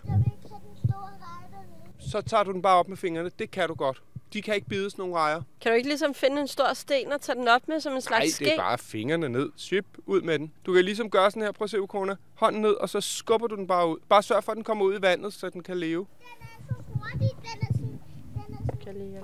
[2.12, 3.32] Så tager du den bare op med fingrene.
[3.40, 4.02] Det kan du godt.
[4.34, 5.42] De kan ikke bides nogen rejer.
[5.62, 8.02] Kan du ikke ligesom finde en stor sten og tage den op med som en
[8.02, 8.46] slags Nej, ske?
[8.46, 9.50] det er bare fingrene ned.
[9.58, 10.54] Ship, ud med den.
[10.66, 11.52] Du kan ligesom gøre sådan her.
[11.52, 12.16] Prøv at se, Ukona.
[12.36, 13.98] Hånden ned, og så skubber du den bare ud.
[14.10, 16.08] Bare sørg for, at den kommer ud i vandet, så den kan leve.
[16.20, 17.30] Den er så hurtig.
[17.42, 18.00] Den er sådan...
[18.48, 18.80] Den er sådan...
[18.86, 19.24] Kan lige.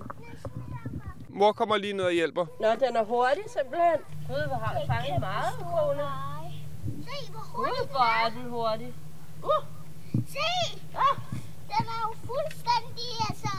[1.29, 2.45] Mor kommer lige ned og hjælper.
[2.61, 3.99] Nå, den er hurtig simpelthen.
[4.27, 6.03] Gud, hvor har du fanget meget, Ukona.
[6.03, 6.51] Nej.
[7.07, 8.93] Se, hvor Gud, hurtig hvor er den hurtig.
[9.43, 9.63] Uh,
[10.13, 10.49] Se!
[11.73, 13.49] Den er jo fuldstændig, altså...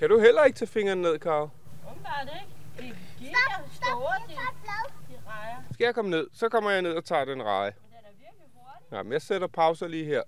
[0.00, 1.48] Kan du heller ikke tage fingrene ned, Karo?
[1.86, 2.28] umiddelbart
[2.78, 2.94] ikke.
[3.18, 3.26] De
[3.72, 3.88] stop.
[3.90, 5.56] store, Jeg de, de rejer.
[5.72, 6.26] Skal jeg komme ned?
[6.32, 7.70] Så kommer jeg ned og tager den reje.
[7.70, 8.96] Den er virkelig hurtig.
[8.96, 10.22] Ja, men jeg sætter pauser lige her.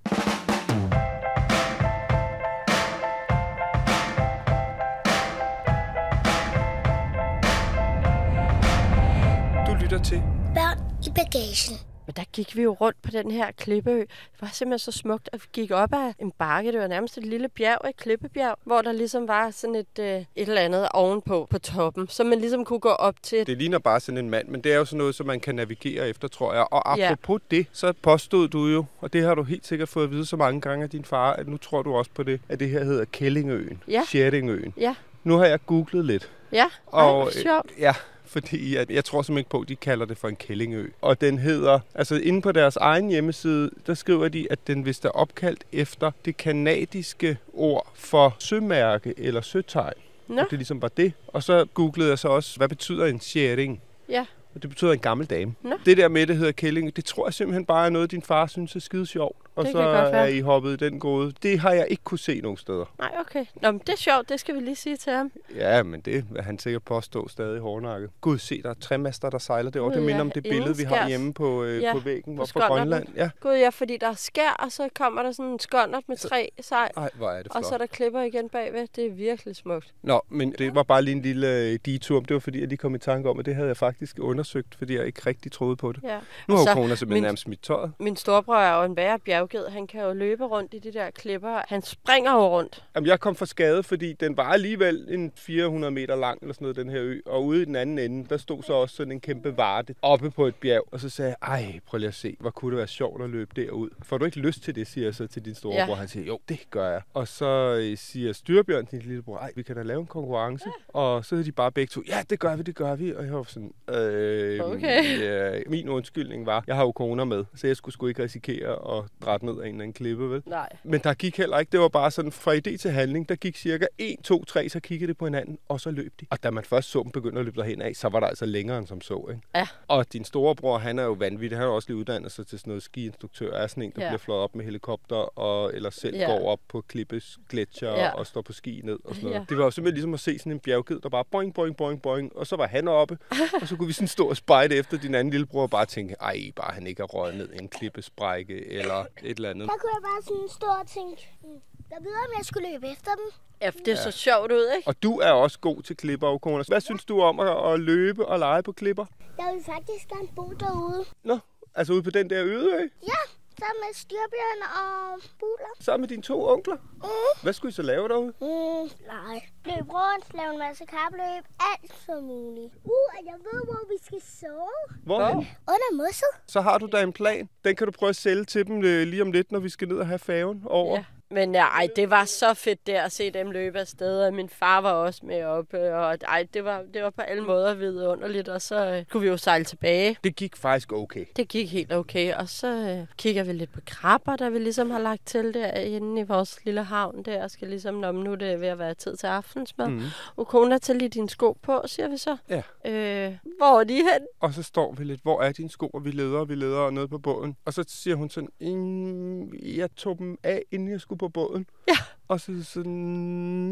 [9.93, 10.23] lytter til
[10.55, 11.92] Børn i bagagen.
[12.07, 13.99] Men der gik vi jo rundt på den her klippeø.
[14.01, 16.73] Det var simpelthen så smukt, at vi gik op ad en bakke.
[16.73, 20.07] Det var nærmest et lille bjerg, et klippebjerg, hvor der ligesom var sådan et, øh,
[20.07, 23.47] et eller andet ovenpå på toppen, som man ligesom kunne gå op til.
[23.47, 25.55] Det ligner bare sådan en mand, men det er jo sådan noget, som man kan
[25.55, 26.67] navigere efter, tror jeg.
[26.71, 27.57] Og apropos ja.
[27.57, 30.37] det, så påstod du jo, og det har du helt sikkert fået at vide så
[30.37, 32.85] mange gange af din far, at nu tror du også på det, at det her
[32.85, 33.83] hedder Kællingøen.
[33.89, 34.03] Ja.
[34.09, 34.75] Sjættingøen.
[34.77, 36.31] Ja, Nu har jeg googlet lidt.
[36.53, 36.67] ja.
[36.95, 37.71] Ej, sjovt.
[37.77, 37.95] øh, ja,
[38.33, 40.89] fordi at, jeg tror simpelthen ikke på, at de kalder det for en kællingø.
[41.01, 45.05] Og den hedder, altså inde på deres egen hjemmeside, der skriver de, at den vist
[45.05, 49.95] er opkaldt efter det kanadiske ord for sømærke eller søtegn.
[50.29, 51.13] Nå, Og det ligesom var det.
[51.29, 53.83] Og så googlede jeg så også, hvad betyder en sharing?
[54.09, 54.25] ja.
[54.55, 55.55] Og det betyder en gammel dame.
[55.63, 55.77] Nå.
[55.85, 58.47] Det der med, det hedder kælling, det tror jeg simpelthen bare er noget, din far
[58.47, 59.37] synes er skide sjovt.
[59.57, 60.27] Og Det så er.
[60.27, 61.33] I hoppet i den gode.
[61.43, 62.95] Det har jeg ikke kunne se nogen steder.
[62.99, 63.45] Nej, okay.
[63.63, 64.29] Nå, men det er sjovt.
[64.29, 65.33] Det skal vi lige sige til ham.
[65.57, 68.11] Ja, men det vil han sikkert påstå stadig hårdnakket.
[68.21, 69.95] Gud, se, der er træmaster, der sejler derovre.
[69.95, 70.21] Det minder ja.
[70.21, 72.47] om det billede, vi har hjemme på, øh, Ja, på væggen på.
[72.55, 73.07] Grønland.
[73.17, 73.31] Ja.
[73.41, 76.51] Gud, ja, fordi der er skær, og så kommer der sådan en skåndert med tre
[76.61, 76.91] sejl.
[76.97, 77.65] Ej, hvor er det Og flot.
[77.65, 78.87] så er der klipper igen bagved.
[78.97, 79.93] Det er virkelig smukt.
[80.03, 82.21] Nå, men det var bare lige en lille øh, detur.
[82.21, 84.75] Det var fordi, jeg lige kom i tanke om, at det havde jeg faktisk undersøgt,
[84.75, 86.03] fordi jeg ikke rigtig troede på det.
[86.03, 86.19] Ja.
[86.49, 87.93] Nu har Og jo så kona simpelthen min- nærmest smidt tøjet.
[88.01, 89.69] Min storebror er jo en værre bjergged.
[89.69, 91.61] Han kan jo løbe rundt i de der klipper.
[91.69, 92.85] Han springer jo rundt.
[92.95, 96.65] Jamen, jeg kom for skade, fordi den var alligevel en 400 meter lang, eller sådan
[96.65, 97.21] noget, den her ø.
[97.27, 100.31] Og ude i den anden ende, der stod så også sådan en kæmpe varte oppe
[100.31, 100.85] på et bjerg.
[100.93, 103.31] Og så sagde jeg, ej, prøv lige at se, hvor kunne det være sjovt at
[103.31, 103.91] løbe derud.
[104.03, 105.93] Får du ikke lyst til det, siger jeg så til din storebror.
[105.93, 105.95] Ja.
[105.95, 107.03] Han siger, jo, det gør jeg.
[107.15, 110.65] Og så øh, siger Styrbjørn, din lillebror, ej, vi kan da lave en konkurrence.
[110.89, 113.15] Og så er de bare begge to, ja, det gør vi, det gør vi.
[113.15, 114.32] Og jeg var sådan, øh,
[114.63, 115.21] Okay.
[115.21, 118.99] ja, min undskyldning var, jeg har jo koner med, så jeg skulle sgu ikke risikere
[118.99, 120.43] at drætte ned af en eller anden klippe, vel?
[120.47, 120.69] Nej.
[120.85, 121.71] Men der gik heller ikke.
[121.73, 123.29] Det var bare sådan fra idé til handling.
[123.29, 126.27] Der gik cirka 1, 2, 3, så kiggede det på hinanden, og så løb de.
[126.31, 128.47] Og da man først så dem begynde at løbe derhen af, så var der altså
[128.47, 129.27] længere end som så.
[129.31, 129.43] Ikke?
[129.55, 129.67] Ja.
[129.89, 131.59] Og din storebror, han er jo vanvittig.
[131.59, 133.53] Han har også lige uddannet sig til sådan noget skiinstruktør.
[133.53, 134.09] Er sådan en, der Ja.
[134.09, 136.27] bliver flået op med helikopter, og, eller selv Ja.
[136.27, 138.09] går op på klippes gletscher Ja.
[138.11, 139.41] og står på ski ned og sådan noget.
[139.41, 139.45] Ja.
[139.49, 142.03] Det var jo simpelthen ligesom at se sådan en bjergged, der bare boing, boing, boing,
[142.03, 143.19] boing, og så var han oppe,
[143.63, 146.15] og så kunne vi sådan stå og spejde efter din anden lillebror og bare tænke,
[146.21, 149.69] ej, bare han ikke er røget ned i en klippesprække eller et eller andet.
[149.69, 152.87] Der kunne jeg bare sådan stå og tænke, "Hmm, jeg ved, om jeg skulle løbe
[152.89, 153.31] efter dem.
[153.63, 154.89] Ja, det er så sjovt ud, ikke?
[154.89, 156.65] Og du er også god til klipper, og Kona.
[156.69, 159.05] Hvad synes du om at, at løbe og lege på klipper?
[159.39, 161.05] Jeg vil faktisk gerne bo derude.
[161.25, 161.39] Nå,
[161.75, 163.15] altså ude på den der øde ø, Ja,
[163.61, 165.73] sammen med styrbjørn og buler.
[165.81, 166.77] sammen med dine to onkler.
[166.77, 167.43] Mm.
[167.43, 168.33] Hvad skulle I så lave derude?
[168.41, 169.37] Mm, nej.
[169.65, 172.73] Løb rundt, lave en masse kapløb, alt som muligt.
[172.85, 174.99] Uh, og jeg ved, hvor vi skal sove.
[175.05, 175.37] Hvorhen?
[175.75, 176.33] Under mosset.
[176.47, 177.49] Så har du da en plan.
[177.65, 179.89] Den kan du prøve at sælge til dem øh, lige om lidt, når vi skal
[179.89, 180.97] ned og have faven over.
[180.97, 181.05] Ja.
[181.33, 184.49] Men ja, ej, det var så fedt der at se dem løbe afsted, og min
[184.49, 188.49] far var også med oppe, og ej, det var, det var på alle måder vidunderligt,
[188.49, 190.17] og så øh, kunne vi jo sejle tilbage.
[190.25, 191.25] Det gik faktisk okay.
[191.37, 194.91] Det gik helt okay, og så øh, kigger vi lidt på krabber, der vi ligesom
[194.91, 198.33] har lagt til der inde i vores lille havn der, og skal ligesom, når nu
[198.33, 199.89] er det ved at være tid til aftensmad.
[199.89, 200.03] Mm.
[200.37, 202.37] Ukona, tag lige dine sko på, siger vi så.
[202.49, 202.63] Ja.
[202.87, 204.27] Øh, hvor er de hen?
[204.41, 206.91] Og så står vi lidt, hvor er dine sko, og vi leder, og vi leder
[206.91, 207.57] nede på båden.
[207.65, 211.67] Og så siger hun sådan, "Mm, jeg tog dem af, inden jeg skulle på båden.
[211.85, 211.97] Ja.
[212.33, 212.93] Og så sådan,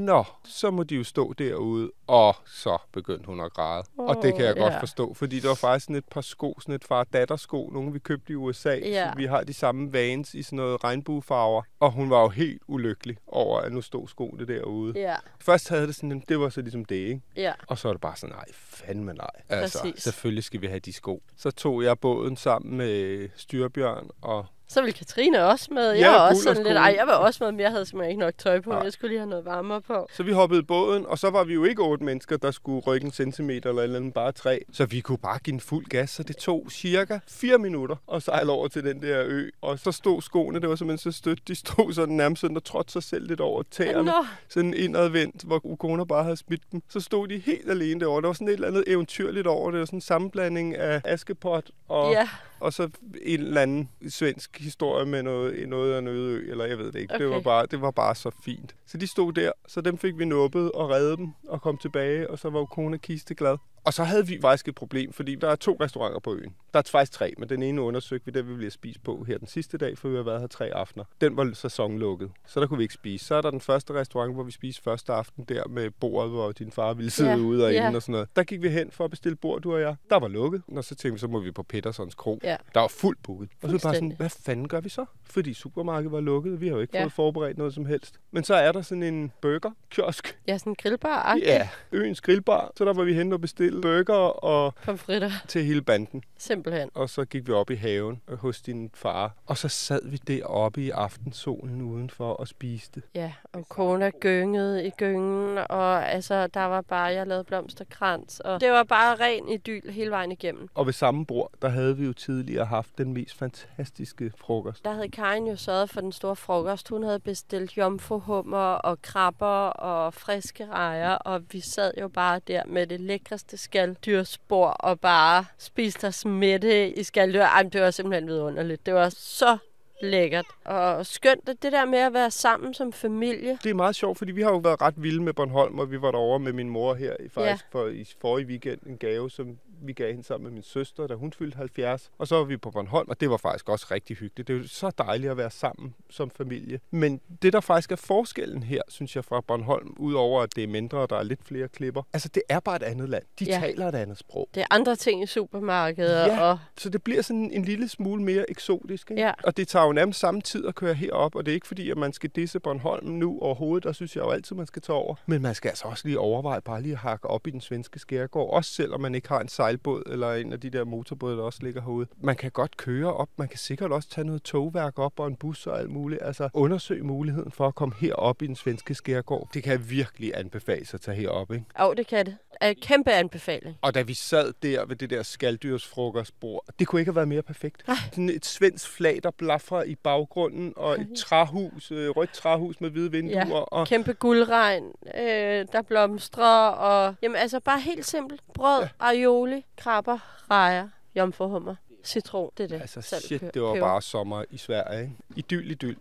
[0.05, 1.91] nå, så må de jo stå derude.
[2.07, 3.85] Og så begyndte hun at græde.
[3.99, 4.81] Oh, og det kan jeg godt ja.
[4.81, 8.33] forstå, fordi det var faktisk sådan et par sko, sådan et far-datter-sko, nogle vi købte
[8.33, 8.75] i USA.
[8.75, 9.11] Ja.
[9.11, 11.63] Så vi har de samme vans i sådan noget regnbuefarver.
[11.81, 15.01] Og hun var jo helt ulykkelig over, at nu stod skoene derude.
[15.01, 17.21] Ja, Først havde det sådan, det var så ligesom det, ikke?
[17.37, 17.53] ja.
[17.69, 19.27] Og så er det bare sådan, nej, fandme nej.
[19.49, 20.03] Altså, Præcis.
[20.03, 21.23] selvfølgelig skal vi have de sko.
[21.37, 25.91] Så tog jeg båden sammen med Styrbjørn og Så ville Katrine også med.
[25.91, 28.11] Jeg Ja, var også sådan lidt, ej, jeg var også med, men jeg havde simpelthen
[28.11, 28.71] ikke nok tøj på.
[28.71, 28.81] Nej.
[28.83, 30.07] Jeg skulle lige have noget varmere på.
[30.13, 32.81] Så vi hoppede i båden, og så var vi jo ikke otte mennesker, der skulle
[32.81, 34.65] rykke en centimeter eller eller andet, bare tre.
[34.73, 38.23] Så vi kunne bare give en fuld gas, så det tog cirka fire minutter at
[38.23, 39.49] sejle over til den der ø.
[39.61, 42.65] Og så stod skoene, det var simpelthen så stødt, de stod sådan nærmest sådan og
[42.65, 44.03] trådte sig selv lidt over tæerne.
[44.05, 44.25] Nå.
[44.49, 46.83] Sådan indadvendt, hvor Ukona bare havde smidt dem.
[46.89, 48.21] Så stod de helt alene derovre.
[48.23, 49.73] Der var sådan et eller andet eventyrligt over det.
[49.73, 52.29] Det var sådan en sammenblanding af Askepot og, Ja,
[52.61, 52.89] og så
[53.23, 56.93] en eller anden svensk historie med noget, noget af en øde ø, eller jeg ved
[56.93, 57.15] det ikke.
[57.15, 57.25] Okay.
[57.25, 58.77] Det, var bare, det var bare så fint.
[58.87, 62.31] Så de stod der, så dem fik vi nuppet og reddet dem og kom tilbage,
[62.31, 63.57] og så var jo kone kiste glad.
[63.85, 66.55] Og så havde vi faktisk et problem, fordi der er to restauranter på øen.
[66.73, 69.39] Der er faktisk tre, men den ene undersøgte vi, den vi ville spise på her
[69.39, 71.05] den sidste dag, for vi har været her tre aftener.
[71.21, 73.25] Den var sæsonlukket, så der kunne vi ikke spise.
[73.27, 76.53] Så er der den første restaurant, hvor vi spiste første aften der med bordet, hvor
[76.53, 77.87] din far ville sidde Ja, ude og ja.
[77.87, 78.29] inde og sådan noget.
[78.37, 79.97] Der gik vi hen for at bestille bord, du og jeg.
[80.11, 82.41] Der var lukket, og så tænkte vi, så må vi på Pettersons Kro.
[82.43, 82.57] Ja.
[82.75, 83.49] Der var fuldt booket.
[83.63, 85.05] Og så bare sådan, hvad fanden gør vi så?
[85.25, 87.03] Fordi supermarkedet var lukket, vi har jo ikke Ja.
[87.05, 88.21] fået forberedt noget som helst.
[88.31, 90.39] Men så er der sådan en burger-kiosk.
[90.49, 92.73] ja sådan en grillbar Ja, øens grillbar.
[92.77, 95.31] Så der var vi hen og bestilte burger og Pomfritter.
[95.49, 96.23] til hele banden.
[96.39, 96.91] Simpelthen.
[96.95, 99.35] Og så gik vi op i haven øh, hos din far.
[99.47, 103.03] Og så sad vi deroppe i aftensolen udenfor og spiste.
[103.15, 108.61] Ja, og kona gyngede i gyngen, og altså, der var bare, jeg lavede blomsterkrans, og
[108.61, 110.69] det var bare ren idyl hele vejen igennem.
[110.75, 114.85] Og ved samme bord, der havde vi jo tidligere haft den mest fantastiske frokost.
[114.85, 116.89] Der havde Karin jo sørget for den store frokost.
[116.89, 122.63] Hun havde bestilt jomfruhummer og krabber og friske rejer, og vi sad jo bare der
[122.67, 127.43] med det lækreste skaldyrspor og bare spiste os mætte i skalddyr.
[127.43, 128.87] Ej, det var simpelthen vidunderligt.
[128.87, 129.59] Det var så
[130.03, 130.47] lækkert.
[130.65, 133.59] Og skønt, at det der med at være sammen som familie.
[133.63, 136.03] Det er meget sjovt, fordi vi har jo været ret vilde med Bornholm, og vi
[136.03, 137.79] var derovre med min mor her i, faktisk ja.
[137.79, 138.81] for, i forrige weekend.
[138.87, 142.11] En gave, som vi gav hende sammen med min søster, da hun fyldte 70.
[142.19, 144.49] Og så var vi på Bornholm, og det var faktisk også rigtig hyggeligt.
[144.49, 146.81] Det er jo så dejligt at være sammen som familie.
[146.91, 150.69] Men det, der faktisk er forskellen her, synes jeg, fra Bornholm, udover at det er
[150.69, 153.23] mindre, og der er lidt flere klipper, altså det er bare et andet land.
[153.39, 153.55] De Ja.
[153.55, 153.61] ja.
[153.61, 154.49] taler et andet sprog.
[154.55, 156.27] Det er andre ting i supermarkedet.
[156.27, 159.11] Ja, Og så det bliver sådan en lille smule mere eksotisk.
[159.11, 159.23] Ikke?
[159.23, 159.33] Ja.
[159.45, 161.91] Og det tager jo nærmest samme tid at køre herop, og det er ikke fordi,
[161.91, 163.85] at man skal disse Bornholm nu overhovedet.
[163.85, 165.15] Der synes jeg jo altid, man skal tage over.
[165.27, 167.99] Men man skal altså også lige overveje bare lige at hakke op i den svenske
[167.99, 168.55] skærgård.
[168.55, 171.59] Også selvom man ikke har en sejlbåd eller en af de der motorbåde, der også
[171.63, 172.07] ligger herude.
[172.21, 173.29] Man kan godt køre op.
[173.37, 176.23] Man kan sikkert også tage noget togværk op og en bus og alt muligt.
[176.23, 179.49] Altså undersøge muligheden for at komme herop i den svenske skærgård.
[179.55, 181.65] Det kan jeg virkelig anbefale sig at tage herop, ikke?
[181.81, 182.37] jo, det kan det.
[182.61, 183.77] Er en kæmpe anbefaling.
[183.83, 187.43] Og da vi sad der ved det der skalddyrsfrokostbord, det kunne ikke have været mere
[187.43, 187.83] perfekt.
[188.11, 192.91] Sådan et svensk flag, der blaffer i baggrunden, og et træhus, øh, rødt træhus med
[192.91, 193.47] hvide vinduer.
[193.47, 194.85] Ja, Og, kæmpe guldregn,
[195.19, 198.41] øh, der blomstrer, og jamen altså bare helt simpelt.
[198.55, 198.89] Brød, ja.
[199.01, 200.19] aioli, krabber,
[200.51, 202.81] rejer, jomfruhummer, citron, det er det.
[202.81, 203.53] altså Salt, shit, peber.
[203.53, 205.03] det var bare sommer i Sverige.
[205.03, 205.15] Ikke?
[205.37, 205.97] Idyl, idyl.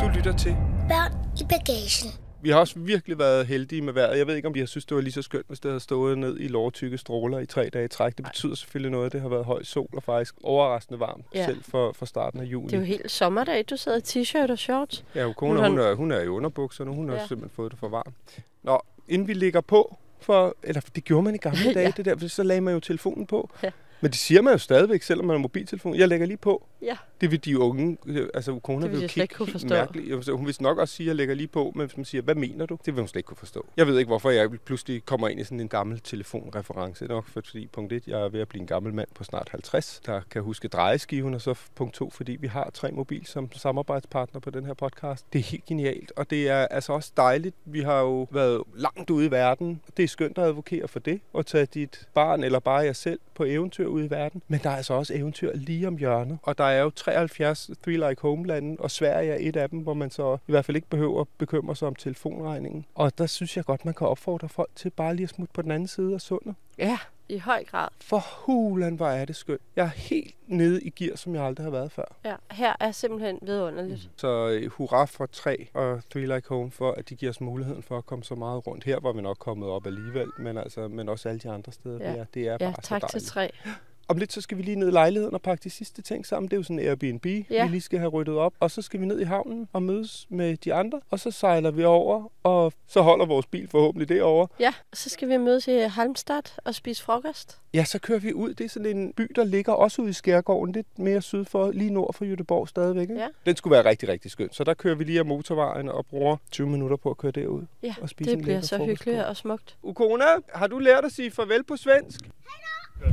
[0.00, 0.56] Du lytter til
[0.88, 2.27] Børn i bagagen.
[2.42, 4.18] Vi har også virkelig været heldige med vejret.
[4.18, 5.80] Jeg ved ikke, om vi har synes, det var lige så skønt, hvis det havde
[5.80, 8.16] stået ned i lårtykke stråler i tre dage i træk.
[8.16, 11.46] Det betyder selvfølgelig noget, det har været høj sol og faktisk overraskende varmt, Ja.
[11.46, 12.66] selv for, for starten af juni.
[12.66, 15.04] Det er jo helt sommerdag, du sidder i t-shirt og shorts.
[15.14, 16.94] Ja, jo, kone, Hun hun, har- er, hun er i underbukserne.
[16.94, 17.20] Hun har Ja.
[17.20, 17.26] ja.
[17.26, 18.14] simpelthen fået det for varmt.
[18.62, 21.92] Nå, inden vi ligger på, for, eller det gjorde man i gamle dage, Ja.
[21.96, 23.50] det der, så lagde man jo telefonen på.
[23.62, 23.70] Ja.
[24.00, 25.94] Men det siger man jo stadigvæk, selvom man har mobiltelefon.
[25.94, 26.66] Jeg lægger lige på.
[26.82, 26.96] Ja.
[27.20, 27.98] Det vil de unge,
[28.34, 29.68] altså kone Det vil vil kigge kunne forstå.
[29.68, 30.30] mærkeligt.
[30.30, 32.34] Hun vil nok også sige, at jeg lægger lige på, men hvis man siger, hvad
[32.34, 32.78] mener du?
[32.86, 33.66] Det vil hun slet ikke kunne forstå.
[33.76, 37.04] Jeg ved ikke, hvorfor jeg pludselig kommer ind i sådan en gammel telefonreference.
[37.04, 39.24] Det er nok fordi, punkt 1, jeg er ved at blive en gammel mand på
[39.24, 43.26] snart 50, der kan huske drejeskiven, og så punkt 2, fordi vi har tre mobil
[43.26, 45.32] som samarbejdspartner på den her podcast.
[45.32, 47.56] Det er helt genialt, og det er altså også dejligt.
[47.64, 49.80] Vi har jo været langt ude i verden.
[49.96, 53.20] Det er skønt at advokere for det, og tage dit barn eller bare jer selv
[53.34, 54.42] på eventyr ude i verden.
[54.48, 56.38] Men der er altså også eventyr lige om hjørnet.
[56.42, 59.94] Og der er jo 73 Three Like Homelande, og Sverige er et af dem, hvor
[59.94, 62.86] man så i hvert fald ikke behøver bekymre sig om telefonregningen.
[62.94, 65.62] Og der synes jeg godt, man kan opfordre folk til bare lige at smutte på
[65.62, 66.54] den anden side af sundet.
[66.78, 67.88] Ja, i høj grad.
[68.00, 69.60] For hulen, hvor er det skønt.
[69.76, 72.16] Jeg er helt nede i gear, som jeg aldrig har været før.
[72.24, 74.04] Ja, her er simpelthen vidunderligt.
[74.04, 74.10] Mm.
[74.16, 77.82] Så øh, hurra for 3 og Three Like Home for, at de giver os muligheden
[77.82, 78.84] for at komme så meget rundt.
[78.84, 82.04] Her var vi nok kommet op alligevel, men, altså, men også alle de andre steder,
[82.04, 82.12] ja.
[82.12, 82.24] vi er.
[82.34, 83.50] Det er ja, bare tak så til 3.
[84.10, 86.48] Om lidt, så skal vi lige ned i lejligheden og pakke de sidste ting sammen.
[86.50, 87.64] Det er jo sådan en Airbnb, Ja.
[87.64, 88.52] vi lige skal have ryddet op.
[88.60, 91.00] Og så skal vi ned i havnen og mødes med de andre.
[91.10, 94.48] Og så sejler vi over, og så holder vores bil forhåbentlig derovre.
[94.60, 97.58] Ja, så skal vi mødes i Halmstad og spise frokost.
[97.74, 98.54] Ja, så kører vi ud.
[98.54, 101.70] Det er sådan en by, der ligger også ude i Skærgården, lidt mere syd for,
[101.70, 103.02] lige nord for Jødeborg stadigvæk.
[103.10, 103.14] Ikke?
[103.22, 103.28] Ja.
[103.46, 104.48] Den skulle være rigtig, rigtig skøn.
[104.52, 107.62] Så der kører vi lige af motorvejen og bruger 20 minutter på at køre derud.
[107.82, 109.76] Ja, og spise det en bliver så hyggeligt og smukt.
[109.82, 112.20] Ukona, har du lært at sige farvel på svensk?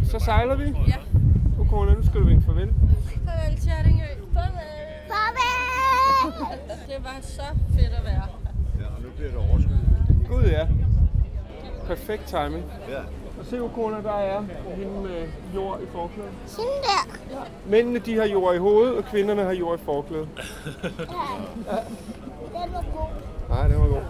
[0.04, 0.64] Så sejler vi.
[0.64, 0.96] Ja.
[1.60, 2.74] Ukona, nu skal du vinke farvel.
[3.26, 4.06] Farvel, Tjerdingø.
[4.34, 4.60] Farvel.
[5.08, 6.60] Farvel!
[6.88, 8.24] Det var så fedt at være.
[8.80, 9.78] Ja, og nu bliver det overskud.
[10.28, 10.68] Gud ja.
[11.88, 12.64] Perfekt timing.
[12.90, 13.00] Ja.
[13.40, 14.44] Og se, Ukona, der er
[14.76, 16.32] hende med jord i forklædet.
[16.46, 17.08] Sådan der.
[17.70, 20.28] Mændene, de har jord i hovedet, og kvinderne har jord i forklædet.
[20.36, 20.44] Den
[22.74, 23.08] var god.
[23.50, 24.02] Nej, det var god.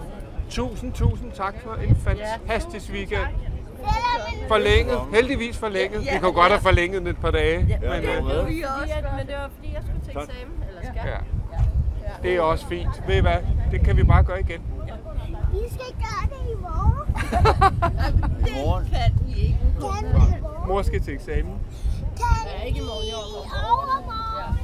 [0.50, 3.26] Tusind, tusind tak for en fantastisk weekend.
[4.48, 4.98] Forlænget.
[5.12, 6.00] Heldigvis forlænget.
[6.00, 7.58] Vi kunne godt have forlænget den et par dage.
[7.58, 8.10] Men, øh, Men det
[9.36, 11.00] var fordi, jeg skulle til eksamen, eller skal.
[11.06, 11.16] ja.
[12.22, 13.02] Det er også fint.
[13.06, 13.36] Ved I hvad?
[13.70, 14.60] Det kan vi bare gøre igen.
[15.52, 17.08] Vi skal gøre det i morgen.
[18.56, 18.84] Morgen.
[18.92, 19.58] Kan vi ikke.
[19.80, 20.68] Kan vi i morgen?
[20.68, 21.54] Mor skal til eksamen.
[22.16, 22.80] Kan vi i
[23.12, 24.58] overmorgen?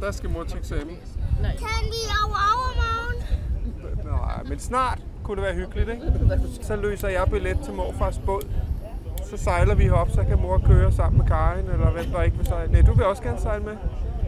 [0.00, 0.98] Der skal mor til eksamen.
[1.42, 3.22] Kan vi i overmorgen?
[4.04, 6.12] Nej, men snart kunne det være hyggeligt, ikke?
[6.66, 8.42] Så løser jeg billet til morfars båd.
[9.32, 12.36] Så sejler vi op, så kan mor køre sammen med Karin, eller hvem der ikke
[12.36, 12.72] vil sejle.
[12.72, 13.72] Nej, du vil også gerne sejle med?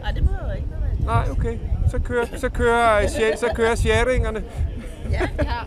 [0.01, 0.69] Nej, det behøver jeg ikke.
[1.05, 1.57] Nej, okay.
[1.91, 4.43] Så kører, så kører, sje- så kører sjæringerne,
[5.11, 5.59] Ja, ja.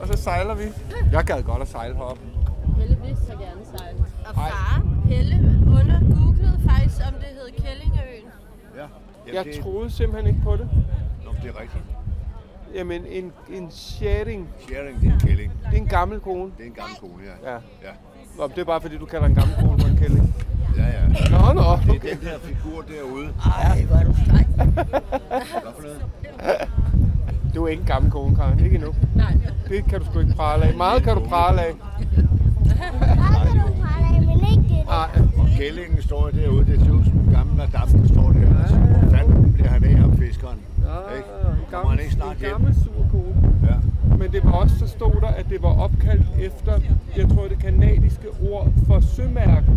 [0.00, 0.62] og så sejler vi.
[1.12, 2.18] Jeg gad godt at sejle herop.
[2.78, 3.98] Helle vil så gerne sejle.
[4.26, 8.26] Og far, Helle, under googlede faktisk, om det hed Kællingeøen.
[8.76, 8.86] Ja.
[9.34, 10.68] Jeg det, troede simpelthen ikke på det.
[11.24, 11.84] Nå, det er rigtigt.
[12.74, 15.52] Jamen, en, en sharing, Sharing, det er en kælling.
[15.70, 16.50] det er en gammel kone.
[16.58, 17.50] Det er en gammel kone, ja.
[17.52, 17.56] Ja.
[17.82, 17.92] Ja,
[18.38, 20.34] Nå, det er bare fordi, du kalder en gammel kone for en kælling.
[20.76, 20.86] ja.
[20.86, 21.02] ja.
[21.30, 22.10] Nå, nå, Det er okay.
[22.10, 23.28] den her figur derude.
[23.64, 24.12] Ej, hvor er du.
[24.12, 26.02] Hvad for noget?
[27.54, 28.60] Du er ikke en gammel kone, Karen.
[28.64, 28.94] Ikke endnu.
[29.14, 29.34] Nej.
[29.68, 30.74] Det kan du sgu ikke prale af.
[30.76, 31.72] Meget kan du prale af.
[31.74, 34.84] Meget kan du prale af, men ikke det.
[34.88, 35.08] Ej,
[35.38, 36.66] Og kællingen står derude.
[36.66, 38.60] Det ser ud som en gammel madame, der står der.
[38.62, 40.58] Altså, hvor fanden bliver han af ham, fiskeren?
[41.16, 41.28] Ikke?
[41.50, 42.50] en Kommer han ikke snart en hjem?
[42.50, 43.54] gammel sur kone.
[43.68, 43.76] Ja.
[44.18, 46.80] Men det var også, så stod der, at det var opkaldt efter,
[47.16, 49.70] jeg tror, det kanadiske ord for sømærke.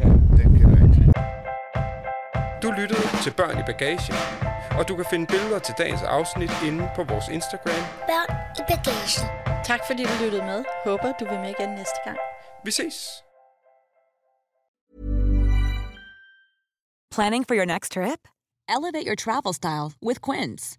[0.00, 0.08] Ja.
[0.38, 1.12] Den kender jeg ikke.
[2.62, 4.16] Du lyttede til Børn i Bagagen,
[4.78, 7.82] og du kan finde billeder til dagens afsnit inde på vores Instagram.
[8.10, 9.24] Børn i bagagen.
[9.64, 10.64] Tak fordi du lyttede med.
[10.84, 12.18] Håber du vil med igen næste gang.
[12.64, 12.96] Vi ses!
[17.14, 18.22] Planning for your next trip?
[18.74, 20.78] Elevate your travel style with Quince.